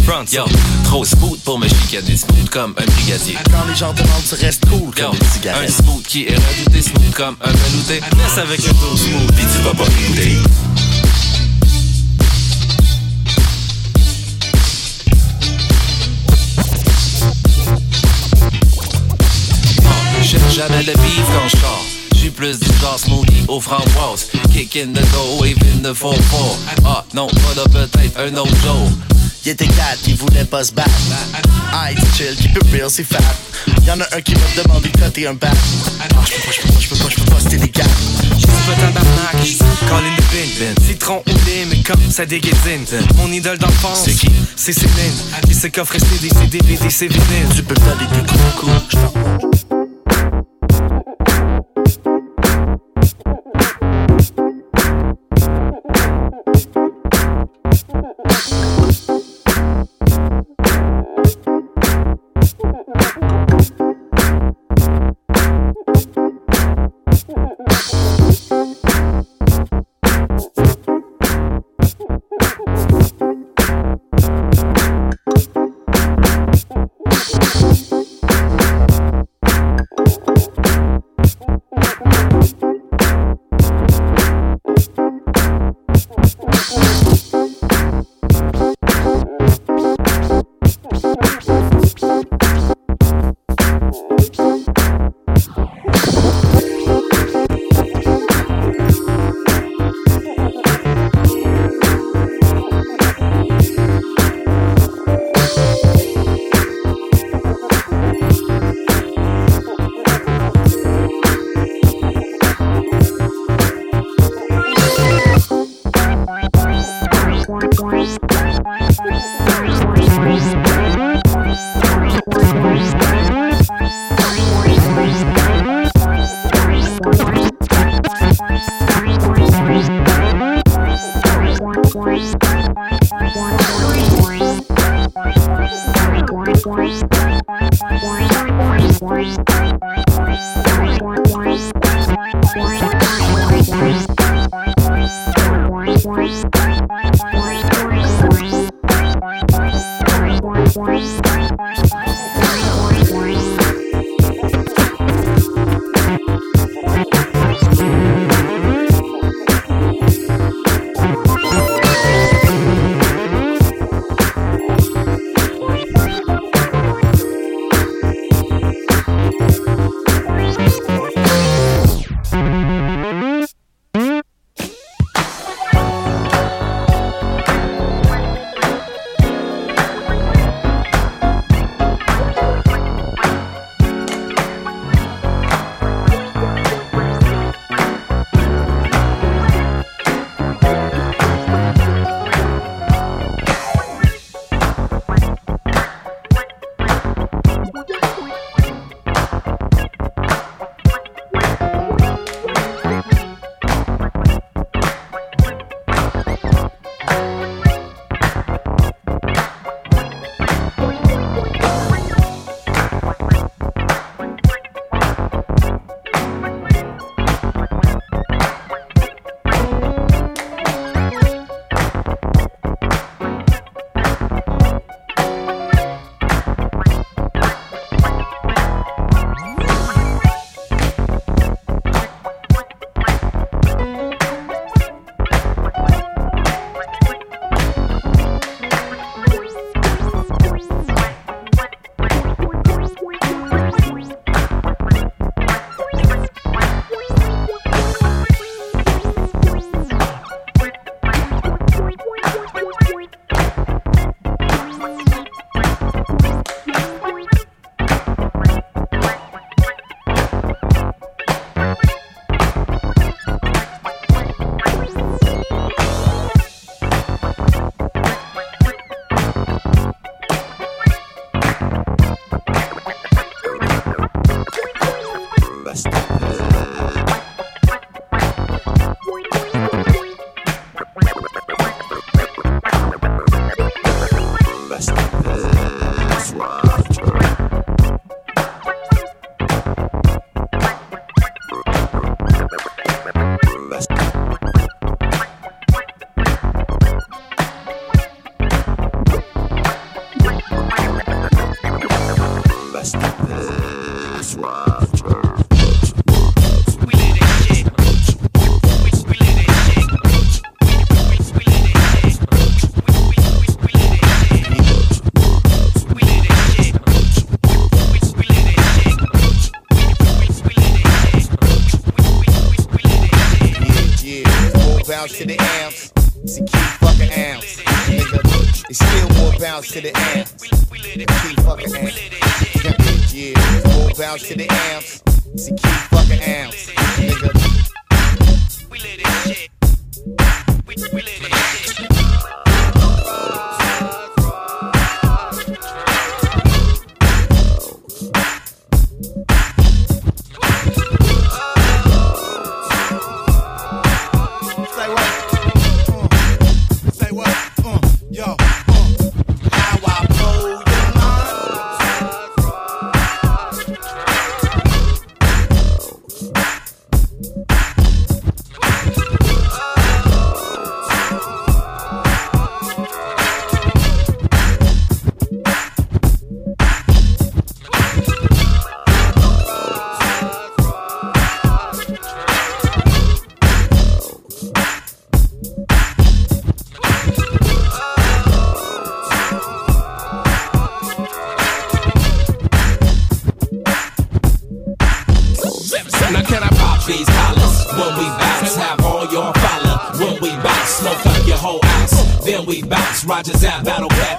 Front 0.06 0.26
Yo, 0.32 0.46
trop 0.86 1.04
smooth 1.04 1.40
pour 1.40 1.60
me 1.60 1.68
chicaner, 1.68 2.16
smooth 2.16 2.50
comme 2.50 2.74
un 2.78 2.86
brigadier. 2.86 3.38
Quand 3.52 3.66
les 3.68 3.76
gens 3.76 3.94
demandent, 3.94 4.24
tu 4.30 4.36
restes 4.36 4.64
cool 4.70 4.94
Yo, 4.98 5.10
comme 5.10 5.18
une 5.44 5.50
un 5.50 5.68
smooth 5.68 6.04
qui 6.04 6.26
est 6.28 6.36
redouté, 6.36 6.82
smooth 6.84 7.14
comme 7.14 7.36
un 7.42 7.52
velouté. 7.52 8.02
Laisse 8.18 8.38
avec 8.38 8.60
le 8.62 8.70
dos 8.70 8.96
smooth. 8.96 9.36
Pis 9.36 9.46
tu 9.52 9.62
vas 9.64 9.74
pas 9.74 9.84
écouter. 9.84 10.38
Jamais 20.58 20.84
le 20.84 20.94
beef 20.94 21.24
quand 21.28 21.48
je 21.48 21.58
sors. 21.58 21.86
J'suis 22.16 22.30
plus 22.32 22.60
du 22.60 22.68
genre 22.82 23.00
smoothie 23.00 23.46
aux 23.48 23.62
framboises. 23.62 24.28
Kick 24.52 24.76
in 24.76 24.92
the 24.92 25.12
door, 25.12 25.40
wave 25.40 25.58
in 25.62 25.84
the 25.84 25.96
4 25.96 26.16
Ah 26.84 27.06
non, 27.14 27.28
pas 27.28 27.64
de 27.64 27.70
peut-être 27.70 28.20
un 28.20 28.36
autre 28.38 28.56
jour. 28.64 28.90
Il 29.46 29.52
était 29.52 29.68
quatre, 29.68 30.00
il 30.08 30.16
voulait 30.16 30.46
pas 30.46 30.64
se 30.64 30.72
battre. 30.72 30.90
Aïe, 31.74 31.96
chill, 32.16 32.36
keep 32.36 32.58
it 32.58 32.72
real, 32.72 32.90
c'est 32.90 33.04
fat. 33.04 33.20
Y'en 33.86 34.00
a 34.02 34.16
un 34.16 34.22
qui 34.22 34.34
m'a 34.34 34.64
demandé 34.64 34.90
de 34.90 34.98
coter 35.00 35.28
un 35.28 35.36
bat. 35.36 35.48
Ah, 36.02 36.06
j'peux 36.26 36.42
pas, 36.42 36.52
j'peux 36.52 36.74
pas, 36.74 36.80
j'peux 36.80 36.96
pas, 36.96 37.10
j'peux 37.10 37.26
pas, 37.26 37.40
c'était 37.40 37.58
légal. 37.58 37.88
J'suis 38.36 38.48
pas 38.48 38.74
tabarnak, 38.74 39.44
j'suis 39.44 39.60
Colin 39.88 40.16
de 40.18 40.76
bin. 40.76 40.88
Citron 40.88 41.24
ou 41.28 41.32
mais 41.70 41.84
comme 41.84 42.12
ça 42.12 42.26
déguédine. 42.26 42.86
Mon 43.18 43.32
idole 43.32 43.60
d'enfance, 43.60 44.06
C'est 44.06 44.14
qui? 44.14 44.30
C'est 44.56 44.74
Céline. 44.74 45.14
Qui 45.48 45.54
se 45.54 45.68
coffre 45.68 45.94
des 45.98 46.30
CD, 46.30 46.58
des 46.58 46.90
c'est 46.90 47.08
vinyle. 47.08 47.48
Tu 47.56 47.62
peux 47.62 47.76
des 47.76 47.82
coups 47.82 48.34
de 48.34 48.60
coups, 48.60 48.72
j't'en 48.90 49.77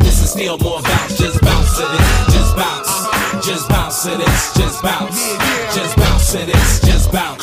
This 0.00 0.22
is 0.22 0.30
still 0.30 0.58
more 0.58 0.82
bounce. 0.82 1.18
Just 1.18 1.40
bounce 1.40 1.76
to 1.76 1.84
this, 1.86 2.34
just 2.34 2.56
bounce, 2.56 3.46
just 3.46 3.68
bounce 3.68 4.02
to 4.04 4.16
this, 4.16 4.54
just 4.54 4.82
bounce, 4.82 5.36
just 5.74 5.96
bounce 5.96 6.32
to 6.32 6.38
this, 6.46 6.80
just 6.80 7.12
bounce, 7.12 7.42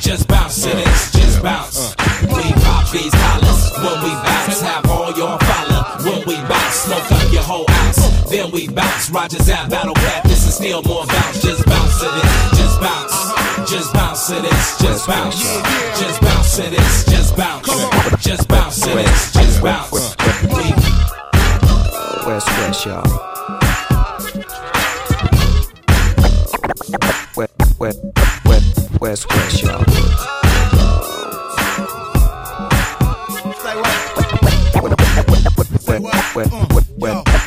just 0.00 0.28
bounce 0.28 0.62
to 0.62 0.70
this, 0.70 1.12
just 1.12 1.42
bounce. 1.42 1.94
We 2.22 2.52
pop 2.62 2.90
these 2.90 3.12
collars 3.12 3.72
when 3.82 3.98
we 4.04 4.12
bounce. 4.24 4.60
Have 4.60 4.86
all 4.90 5.12
your 5.12 5.38
follow 5.38 5.82
when 6.04 6.26
we 6.26 6.36
bounce. 6.48 6.74
Smoke 6.74 7.12
up 7.12 7.32
your 7.32 7.42
whole 7.42 7.66
house, 7.68 8.30
then 8.30 8.50
we 8.50 8.68
bounce. 8.68 9.10
Rogers 9.10 9.48
at 9.48 9.70
Battle 9.70 9.94
Cat. 9.94 10.24
This 10.24 10.46
is 10.46 10.54
still 10.54 10.82
more 10.82 11.06
bounce. 11.06 11.42
Just 11.42 11.64
bounce 11.66 11.98
to 12.00 12.06
this, 12.06 12.58
just 12.58 12.80
bounce. 12.80 13.70
Just 13.70 13.92
bounce 13.94 14.26
to 14.26 14.40
this, 14.40 14.78
just 14.78 15.06
bounce. 15.06 15.42
Just 15.98 16.20
bounce 16.20 16.56
to 16.56 16.62
this, 16.70 17.04
just 17.04 17.36
bounce. 17.36 17.66
Just 18.24 18.48
bounce 18.48 18.80
to 18.80 18.90
this, 18.90 19.32
just 19.32 19.62
bounce. 19.62 20.91
We 22.24 22.32
West 22.34 22.86
y'all. 22.86 23.02
West 27.36 27.80
West 27.80 28.00
West 28.44 29.00
West 29.00 29.28
West, 29.28 29.62
y'all. 29.62 30.41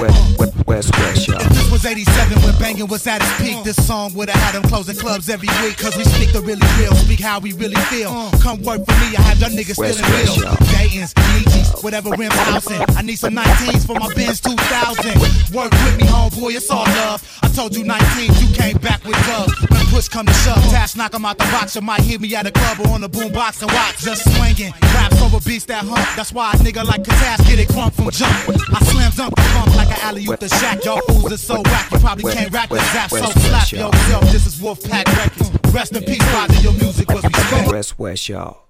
West 0.06 0.40
West 0.40 0.68
West 0.68 0.68
West 0.68 0.98
West, 1.00 1.28
y'all. 1.28 1.42
If 1.42 1.50
this 1.50 1.72
was 1.72 1.86
87 1.86 2.42
when 2.42 2.58
banging 2.60 2.88
was 2.88 3.06
at 3.08 3.22
its 3.22 3.38
peak, 3.42 3.64
this 3.64 3.76
song 3.86 4.14
would've 4.14 4.36
had 4.36 4.54
them 4.54 4.64
closing 4.64 4.96
clubs 4.96 5.30
every 5.30 5.50
week. 5.62 5.78
Cause 5.78 5.96
we 5.98 6.04
speak 6.04 6.32
the 6.32 6.42
really 6.42 6.66
real, 6.80 6.94
speak 6.96 7.20
how 7.20 7.40
we 7.40 7.54
really 7.54 7.80
feel. 7.90 8.10
Uh. 8.10 8.32
Come 8.42 8.62
work 8.64 8.86
for 8.86 8.96
me, 9.02 9.16
I 9.18 9.22
have 9.22 9.40
your 9.40 9.50
niggas 9.50 9.78
West, 9.78 10.00
feeling 10.00 10.14
West, 10.14 10.38
real. 10.38 10.46
y'all. 10.46 10.56
Dayton's, 10.78 11.14
Nietzsche's, 11.34 11.84
whatever 11.84 12.10
rim 12.12 12.32
housing. 12.32 12.82
I 12.96 13.02
need 13.02 13.18
some 13.18 13.34
19s 13.34 13.86
for 13.86 13.96
my 14.00 14.14
Benz 14.14 14.40
2000. 14.42 15.54
Work 15.54 15.72
with 15.72 15.98
me, 15.98 16.04
homeboy, 16.06 16.56
it's 16.56 16.70
all 16.70 16.86
love. 16.86 17.22
I 17.44 17.48
told 17.50 17.76
you 17.76 17.84
19, 17.84 18.34
you 18.36 18.56
came 18.56 18.78
back 18.78 19.04
with 19.04 19.18
love. 19.28 19.85
When 19.96 20.02
push 20.02 20.10
come 20.10 20.26
to 20.26 20.34
shove, 20.34 20.62
task 20.72 20.98
knock 20.98 21.16
'em 21.16 21.24
out 21.24 21.38
the 21.38 21.46
box. 21.46 21.74
You 21.74 21.82
might 21.82 22.02
hear 22.02 22.20
me 22.20 22.36
at 22.36 22.46
a 22.46 22.52
club 22.52 22.82
or 22.82 22.90
on 22.90 23.00
the 23.00 23.08
boombox 23.10 23.62
and 23.62 23.72
watch. 23.72 24.00
Just 24.00 24.24
swinging, 24.36 24.74
raps 24.94 25.22
over 25.22 25.40
beats 25.40 25.64
that 25.72 25.86
hump. 25.86 26.06
That's 26.18 26.34
why 26.34 26.52
a 26.52 26.56
nigga 26.58 26.84
like 26.84 27.04
Katas 27.04 27.48
get 27.48 27.60
it 27.60 27.70
crump 27.70 27.94
from 27.94 28.12
jump. 28.12 28.36
I 28.76 28.84
slam 28.84 29.12
dunk 29.16 29.34
the 29.36 29.42
bump 29.56 29.74
like 29.78 29.88
an 29.88 30.00
alley 30.04 30.26
oop 30.28 30.38
the 30.42 30.50
shack. 30.50 30.84
Y'all 30.84 31.00
fools 31.08 31.32
are 31.32 31.38
so 31.38 31.62
whack, 31.62 31.90
you 31.94 32.00
probably 32.00 32.34
can't 32.34 32.52
rap 32.52 32.68
the 32.68 32.80
zap. 32.92 33.10
So 33.10 33.26
slap 33.40 33.72
yourself. 33.72 34.32
This 34.34 34.46
is 34.46 34.56
Wolfpack 34.60 35.08
Records. 35.16 35.74
Rest 35.74 35.94
in 35.96 36.04
peace, 36.04 36.28
Roger. 36.34 36.60
Your 36.60 36.74
music 36.74 37.10
was 37.10 37.24
respect. 37.24 37.72
West 37.72 37.98
West, 37.98 38.28
y'all. 38.28 38.66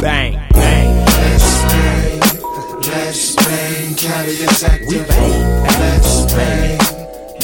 Bang, 0.00 0.38
bang. 0.52 1.04
Let's 2.86 3.34
bang, 3.34 3.94
Cali 3.96 4.34
is 4.34 4.62
active. 4.62 5.08
Let's 5.80 6.32
bang, 6.32 6.78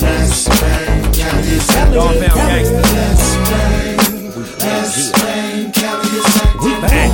let's 0.03 0.49
bang, 0.61 1.13
Cali 1.13 1.49
is 1.49 1.67
Gangsta. 1.67 2.83
Let's 2.95 3.27
bang, 3.51 3.97
let's 4.59 5.13
bang, 5.13 5.73
Cali 5.73 6.09
is. 6.09 6.25
We 6.65 6.73
back. 6.81 7.11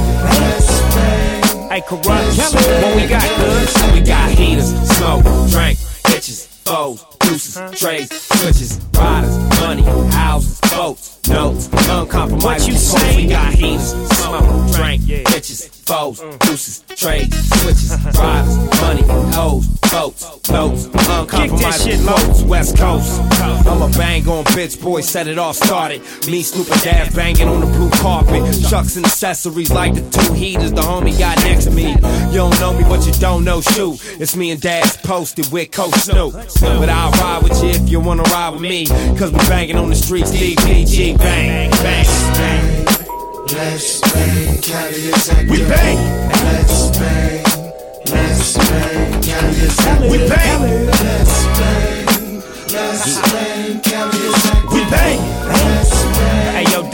Corrupt. 1.86 2.06
What 2.06 2.96
we 2.96 3.06
got? 3.06 3.92
We 3.92 4.00
got 4.00 4.30
heaters, 4.30 4.72
smoke, 4.96 5.24
drink, 5.50 5.76
bitches, 6.04 6.46
foes, 6.64 7.04
deuces, 7.20 7.56
trays, 7.78 8.08
switches, 8.10 8.80
riders, 8.94 9.36
money, 9.60 9.82
houses, 10.12 10.60
boats, 10.70 11.13
notes, 11.28 11.68
uncompromised. 11.88 12.44
What 12.44 12.68
you 12.68 12.74
say? 12.74 13.16
We 13.16 13.26
got 13.26 13.52
heaters, 13.52 13.92
smoke, 13.92 14.72
drink, 14.72 15.02
bitches, 15.02 15.68
foes, 15.84 16.20
deuces, 16.40 16.84
trades, 16.96 17.36
switches, 17.60 17.90
riders, 18.16 18.56
money, 18.80 19.02
hoes, 19.32 19.66
boats, 19.90 20.50
notes, 20.50 20.86
uncompromised. 20.86 21.84
shit 21.84 22.00
low. 22.00 22.46
West 22.46 22.76
Coast. 22.76 23.20
I'm 23.66 23.82
a 23.82 23.88
bang 23.96 24.28
on 24.28 24.44
bitch, 24.44 24.80
boy, 24.82 25.00
set 25.00 25.26
it 25.26 25.38
off, 25.38 25.56
started. 25.56 26.00
Me, 26.28 26.42
Snoop 26.42 26.70
and 26.70 26.82
Daz 26.82 27.14
banging 27.14 27.48
on 27.48 27.60
the 27.60 27.66
blue 27.66 27.90
carpet. 27.90 28.42
Chucks 28.68 28.96
and 28.96 29.04
accessories 29.04 29.70
like 29.70 29.94
the 29.94 30.02
two 30.10 30.32
heaters 30.34 30.72
the 30.72 30.82
homie 30.82 31.18
got 31.18 31.38
next 31.38 31.64
to 31.64 31.70
me. 31.70 31.90
You 31.92 32.38
don't 32.38 32.60
know 32.60 32.72
me, 32.72 32.84
but 32.84 33.06
you 33.06 33.12
don't 33.14 33.44
know 33.44 33.60
shoot. 33.60 33.98
It's 34.20 34.36
me 34.36 34.50
and 34.50 34.60
Daz's 34.60 34.96
posted 34.98 35.50
with 35.50 35.70
Coach 35.70 35.94
Snoop. 35.94 36.34
But 36.60 36.88
I'll 36.88 37.10
ride 37.12 37.42
with 37.42 37.62
you 37.62 37.70
if 37.70 37.88
you 37.88 38.00
wanna 38.00 38.22
ride 38.24 38.50
with 38.50 38.62
me. 38.62 38.86
Cause 39.16 39.32
we 39.32 39.38
banging 39.48 39.76
on 39.76 39.88
the 39.88 39.96
streets, 39.96 40.30
DPG, 40.30 41.13
bang, 41.18 41.70
bang, 41.70 42.06
bang. 42.36 42.86
Let's 43.52 44.00
bang, 44.00 44.58
is 44.94 45.28
active. 45.30 45.50
We 45.50 45.58
bang. 45.68 45.98
Let's 46.28 46.98
bang, 46.98 47.44
let's 48.10 48.58
bang, 48.58 49.24
is 49.24 49.78
active. 49.86 50.10
We 50.10 50.18
bang. 50.28 50.86
Let's 50.86 51.44
bang, 51.58 52.42
let's 52.72 53.32
bang, 53.32 53.80
Cali 53.80 54.53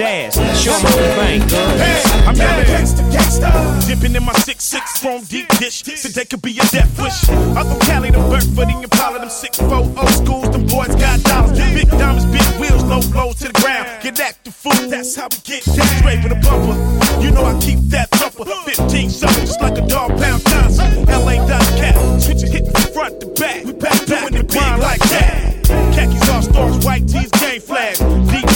bang. 0.01 0.31
Hey, 0.33 0.45
yo, 0.45 0.45
Daz, 0.45 0.61
show 0.61 0.73
'em 0.73 0.81
how 0.81 0.97
we 0.97 1.03
bang. 1.19 1.41
Hey, 1.49 2.03
I'm 2.27 2.35
down 2.35 2.57
to 2.59 2.71
gangsta, 2.71 3.03
gangsta. 3.13 3.87
Dipping 3.87 4.15
in 4.17 4.25
my 4.25 4.33
six 4.33 4.65
six 4.65 4.99
from 4.99 5.23
deep 5.25 5.49
dish. 5.59 5.83
Today 5.83 6.25
could 6.25 6.43
be 6.43 6.59
a 6.59 6.65
death 6.67 6.99
wish. 6.99 7.29
I'm 7.57 7.67
from 7.67 7.81
Cali 7.81 8.11
to 8.11 8.19
Burford 8.19 8.69
and 8.69 8.85
Impala. 8.85 9.19
Them 9.19 9.31
six 9.31 9.59
four 9.59 9.85
old 10.01 10.11
schools. 10.11 10.51
Them 10.51 10.67
boys 10.67 10.95
got 10.97 11.23
dollars. 11.25 11.59
Big 11.59 11.89
diamonds, 11.91 12.27
big 12.27 12.49
wheels, 12.61 12.83
low 12.85 13.03
blow 13.13 13.33
to 13.33 13.45
the 13.45 13.57
ground. 13.61 13.87
Get 14.03 14.21
active, 14.21 14.55
fool. 14.55 14.89
That's 14.89 15.15
how 15.17 15.29
we 15.31 15.39
get 15.45 15.65
down. 15.65 15.87
Straight 15.99 16.23
with 16.25 16.33
a 16.33 16.41
bumper. 16.47 16.77
You 17.23 17.31
know 17.31 17.45
I 17.45 17.59
keep 17.61 17.81
that 17.95 18.11
thumper. 18.11 18.45
15 18.45 19.11
something, 19.11 19.47
just 19.47 19.61
like 19.61 19.77
a 19.79 19.87
dog 19.87 20.11
pound 20.21 20.45
Johnson. 20.47 21.05
LA 21.07 21.37
done 21.47 21.69
cap. 21.81 21.95
Switch 22.21 22.43
it 22.43 22.51
hitting 22.51 22.73
from 22.73 22.93
front 22.93 23.21
to 23.21 23.27
back. 23.41 23.65
We 23.65 23.73
back 23.73 23.99
doing 24.07 24.35
the 24.35 24.45
grind 24.45 24.81
like 24.81 25.01
that. 25.11 25.61
Khakis 25.95 26.29
all 26.29 26.43
stars, 26.43 26.85
white 26.85 27.07
tees, 27.09 27.31
game 27.43 27.61
flag. 27.61 27.97
DPGC 27.97 28.11
on 28.11 28.27
my 28.27 28.41
tag. 28.41 28.50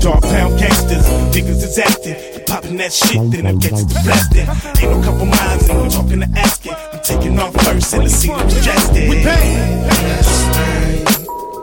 Dog 0.00 0.22
pound 0.22 0.58
gangsters, 0.58 1.06
niggas 1.34 1.62
is 1.62 1.78
acting. 1.78 2.16
Popping 2.46 2.76
that 2.78 2.90
shit, 2.90 3.30
then 3.30 3.46
it 3.46 3.60
gets 3.60 3.84
to 3.84 3.94
blasting. 4.02 4.48
Ain't 4.82 4.96
no 4.96 5.02
couple 5.02 5.26
minds, 5.26 5.68
and 5.68 5.82
we 5.82 5.88
talking 5.90 6.20
to 6.20 6.38
asking. 6.38 6.72
I'm 6.72 7.00
taking 7.00 7.38
off 7.38 7.52
first, 7.62 7.92
and 7.92 8.06
the 8.06 8.08
scene 8.08 8.32
is 8.32 8.54
congested. 8.54 9.10
We 9.10 9.22
bang. 9.22 9.82
Let's 9.82 10.42
bang, 10.56 11.04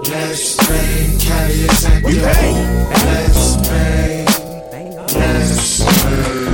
let's 0.04 0.58
bang, 0.68 1.20
Cali 1.20 1.54
is 1.54 1.86
active. 1.86 2.04
We 2.04 2.20
bang. 2.20 2.90
Let's 2.92 3.56
bang, 3.68 4.96
let's 4.96 5.84
bang. 5.84 6.47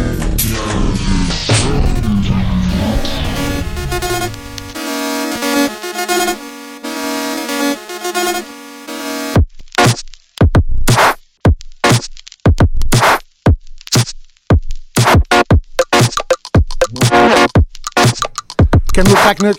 Can 18.94 19.06
we 19.06 19.16
pack 19.16 19.42
it? 19.42 19.58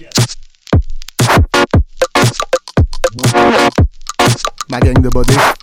Yes. 0.00 0.36
Bang 4.68 5.00
the 5.00 5.10
body. 5.12 5.57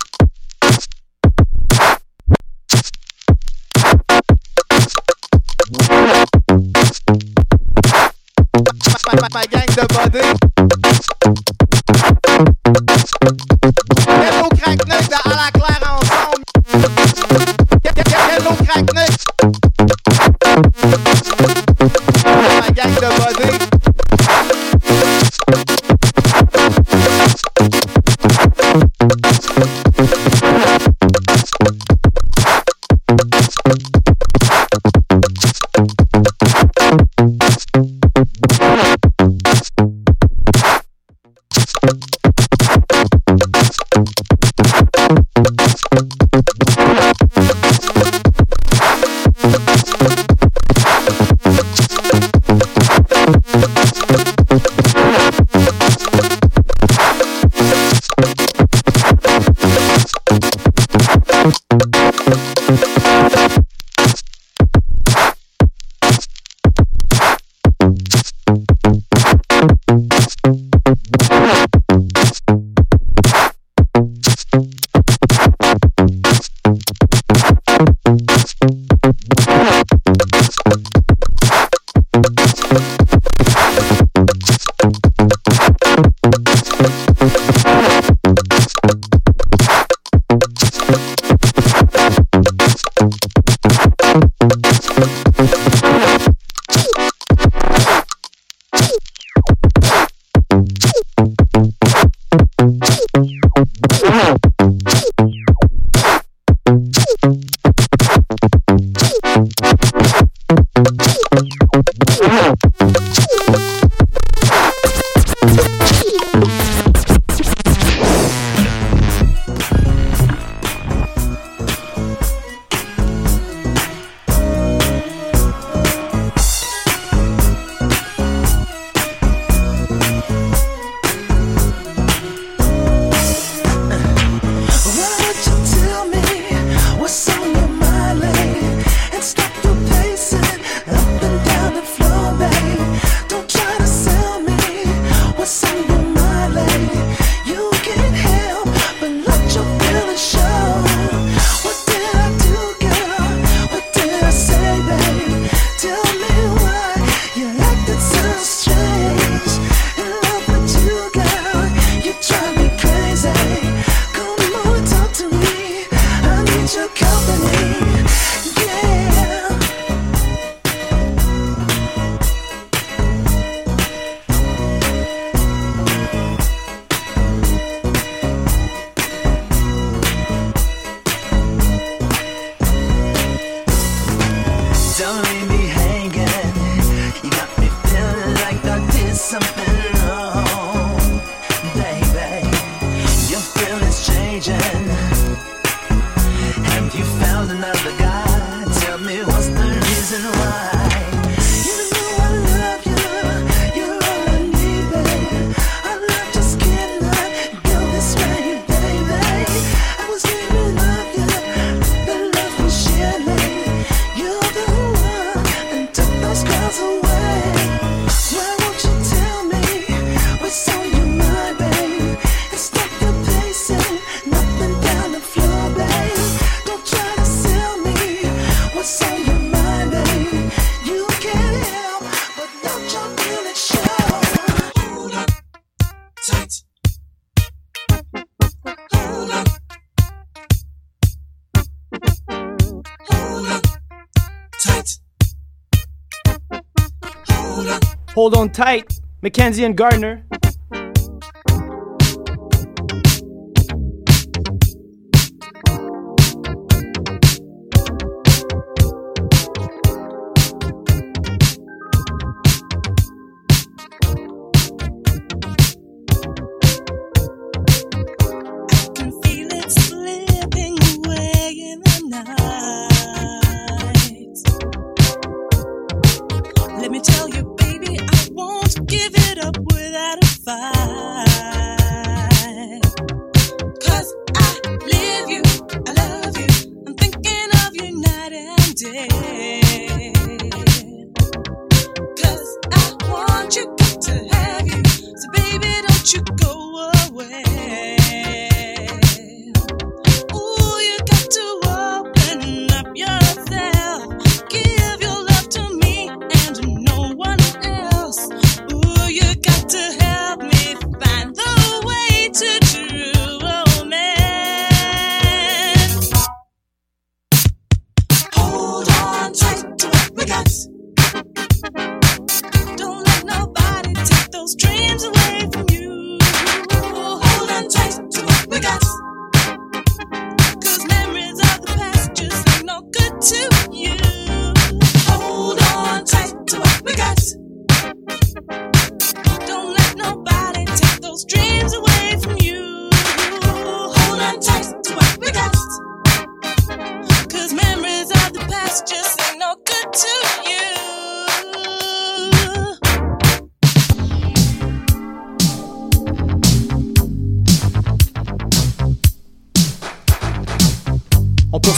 Hold 248.26 248.38
on 248.38 248.50
tight, 248.50 248.98
Mackenzie 249.22 249.62
and 249.62 249.76
Gardner. 249.76 250.24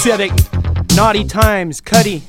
Civic, 0.08 0.32
Naughty 0.96 1.22
Times, 1.22 1.82
Cuddy. 1.82 2.22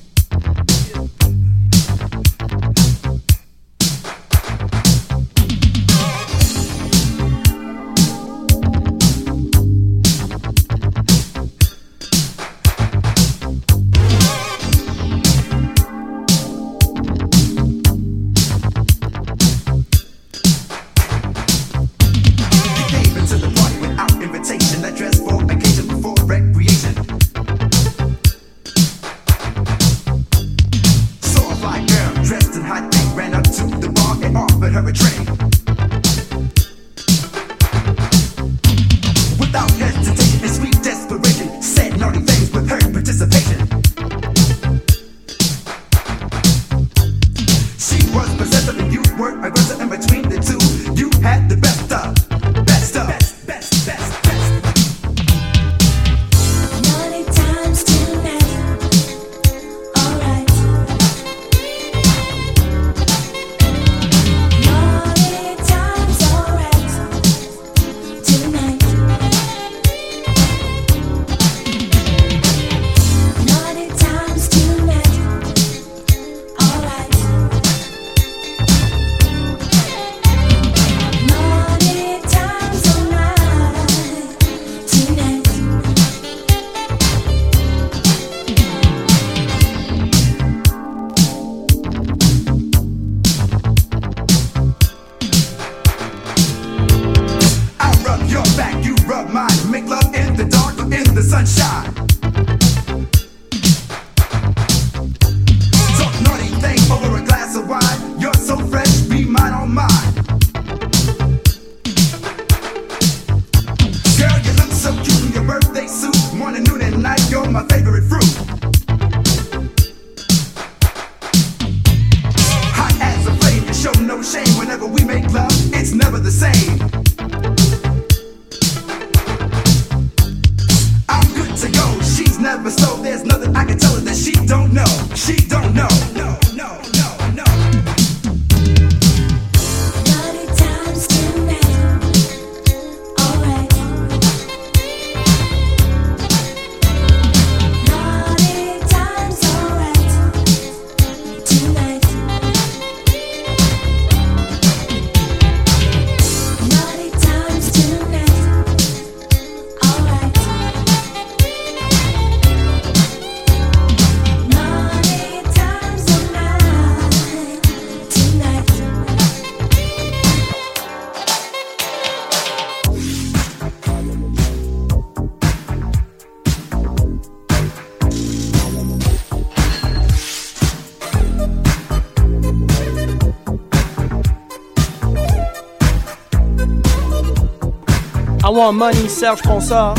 moi 188.59 188.73
money, 188.73 189.07
Serge, 189.07 189.41
prends. 189.41 189.71
I'm 189.71 189.95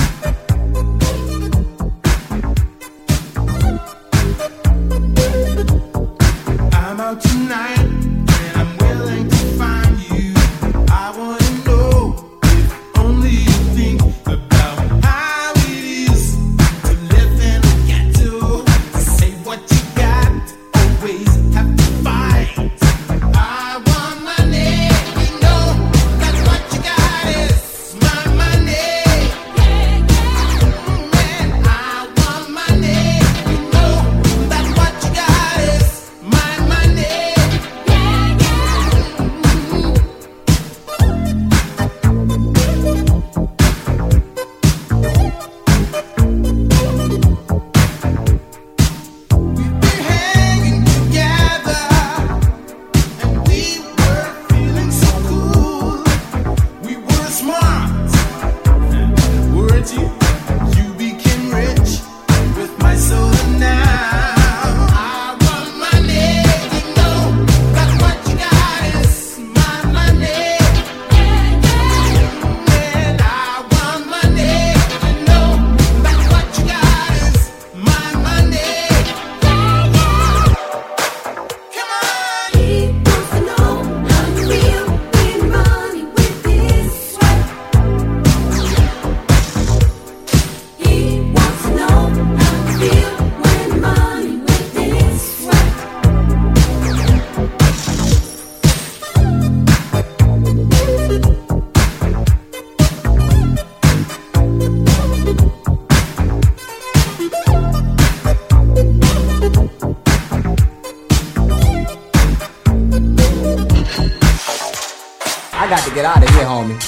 out 7.01 7.23
tonight. 7.23 8.00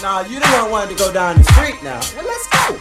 Nah, 0.03 0.23
you 0.23 0.41
the 0.41 0.47
one 0.47 0.69
wanted 0.73 0.91
to 0.91 0.97
go 0.97 1.13
down 1.13 1.37
the 1.39 1.45
street 1.53 1.81
now. 1.81 2.01
Well, 2.17 2.27
let's 2.27 2.49
go. 2.51 2.77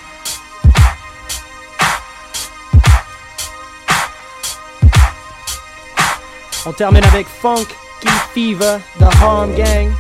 On 6.66 6.74
termine 6.74 7.04
avec 7.04 7.28
Funk 7.28 7.68
Key 8.00 8.10
Fever 8.34 8.82
de 8.98 9.06
Harm 9.20 9.54
Gang. 9.54 9.94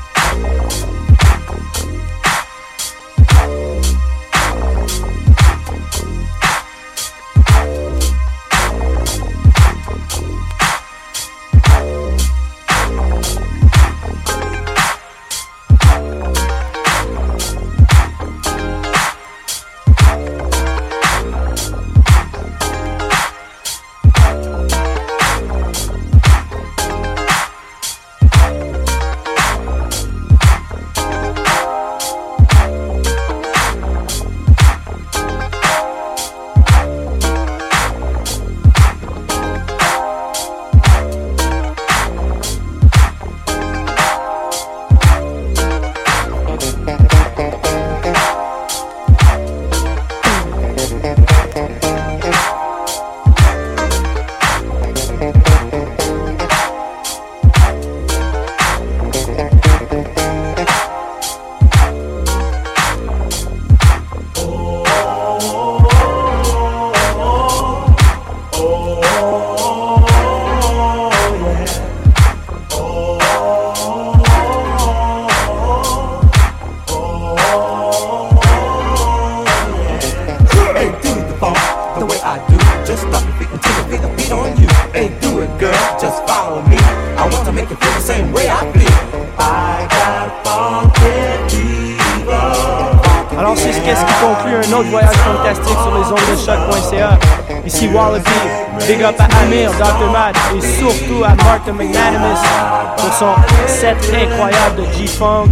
Incroyable 104.14 104.78
de 104.78 104.84
G-Funk, 104.97 105.49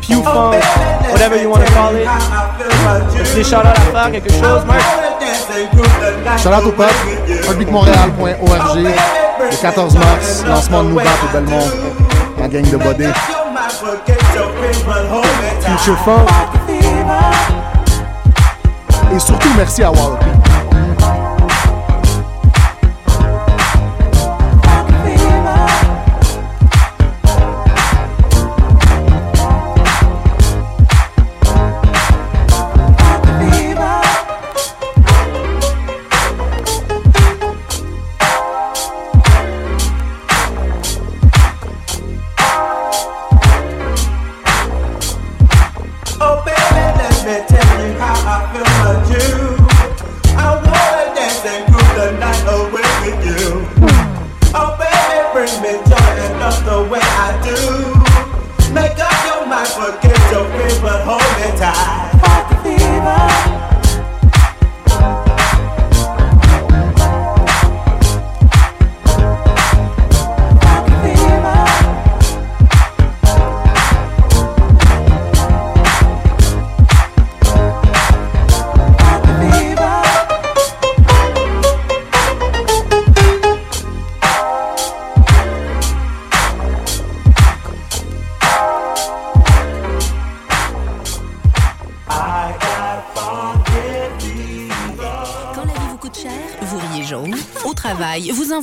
Pew 0.00 0.22
Funk, 0.22 0.56
whatever 1.12 1.36
you 1.36 1.50
want 1.50 1.64
to 1.64 1.72
call 1.72 1.94
it. 1.94 2.06
As-tu 2.06 3.34
des 3.34 3.44
shout-outs 3.44 3.66
à 3.66 3.74
faire, 3.74 4.10
quelque 4.12 4.32
chose, 4.32 4.64
Mark? 4.66 4.80
Shout-out 6.38 6.66
au 6.66 6.72
peuple, 6.72 6.94
heartbeatmontréal.org, 7.46 8.78
le 8.78 9.56
14 9.60 9.94
mars, 9.94 10.44
lancement 10.48 10.84
de 10.84 10.94
Bat 10.94 11.02
au 11.02 11.32
Belmont, 11.32 11.68
en 12.42 12.48
gang 12.48 12.70
de 12.70 12.76
body. 12.76 13.08
Future 15.60 15.98
Funk. 16.04 16.26
Et 19.14 19.18
surtout, 19.18 19.48
merci 19.56 19.82
à 19.82 19.90
Wallopy. 19.90 20.29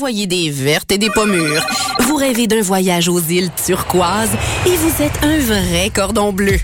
Des 0.08 0.50
vertes 0.50 0.92
et 0.92 0.98
des 0.98 1.10
pommures. 1.10 1.66
Vous 2.00 2.16
rêvez 2.16 2.48
d'un 2.48 2.62
voyage 2.62 3.10
aux 3.10 3.20
îles 3.20 3.52
turquoises 3.66 4.32
et 4.66 4.76
vous 4.76 5.04
êtes 5.04 5.20
un 5.22 5.38
vrai 5.40 5.92
cordon 5.94 6.32
bleu. 6.32 6.58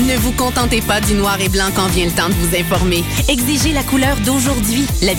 Ne 0.00 0.16
vous 0.16 0.32
contentez 0.32 0.80
pas 0.82 1.00
du 1.00 1.14
noir 1.14 1.40
et 1.40 1.48
blanc 1.48 1.70
quand 1.74 1.88
vient 1.88 2.04
le 2.04 2.12
temps 2.12 2.28
de 2.28 2.34
vous 2.34 2.54
informer. 2.54 3.02
Exigez 3.28 3.72
la 3.72 3.82
couleur 3.82 4.16
d'aujourd'hui. 4.18 4.86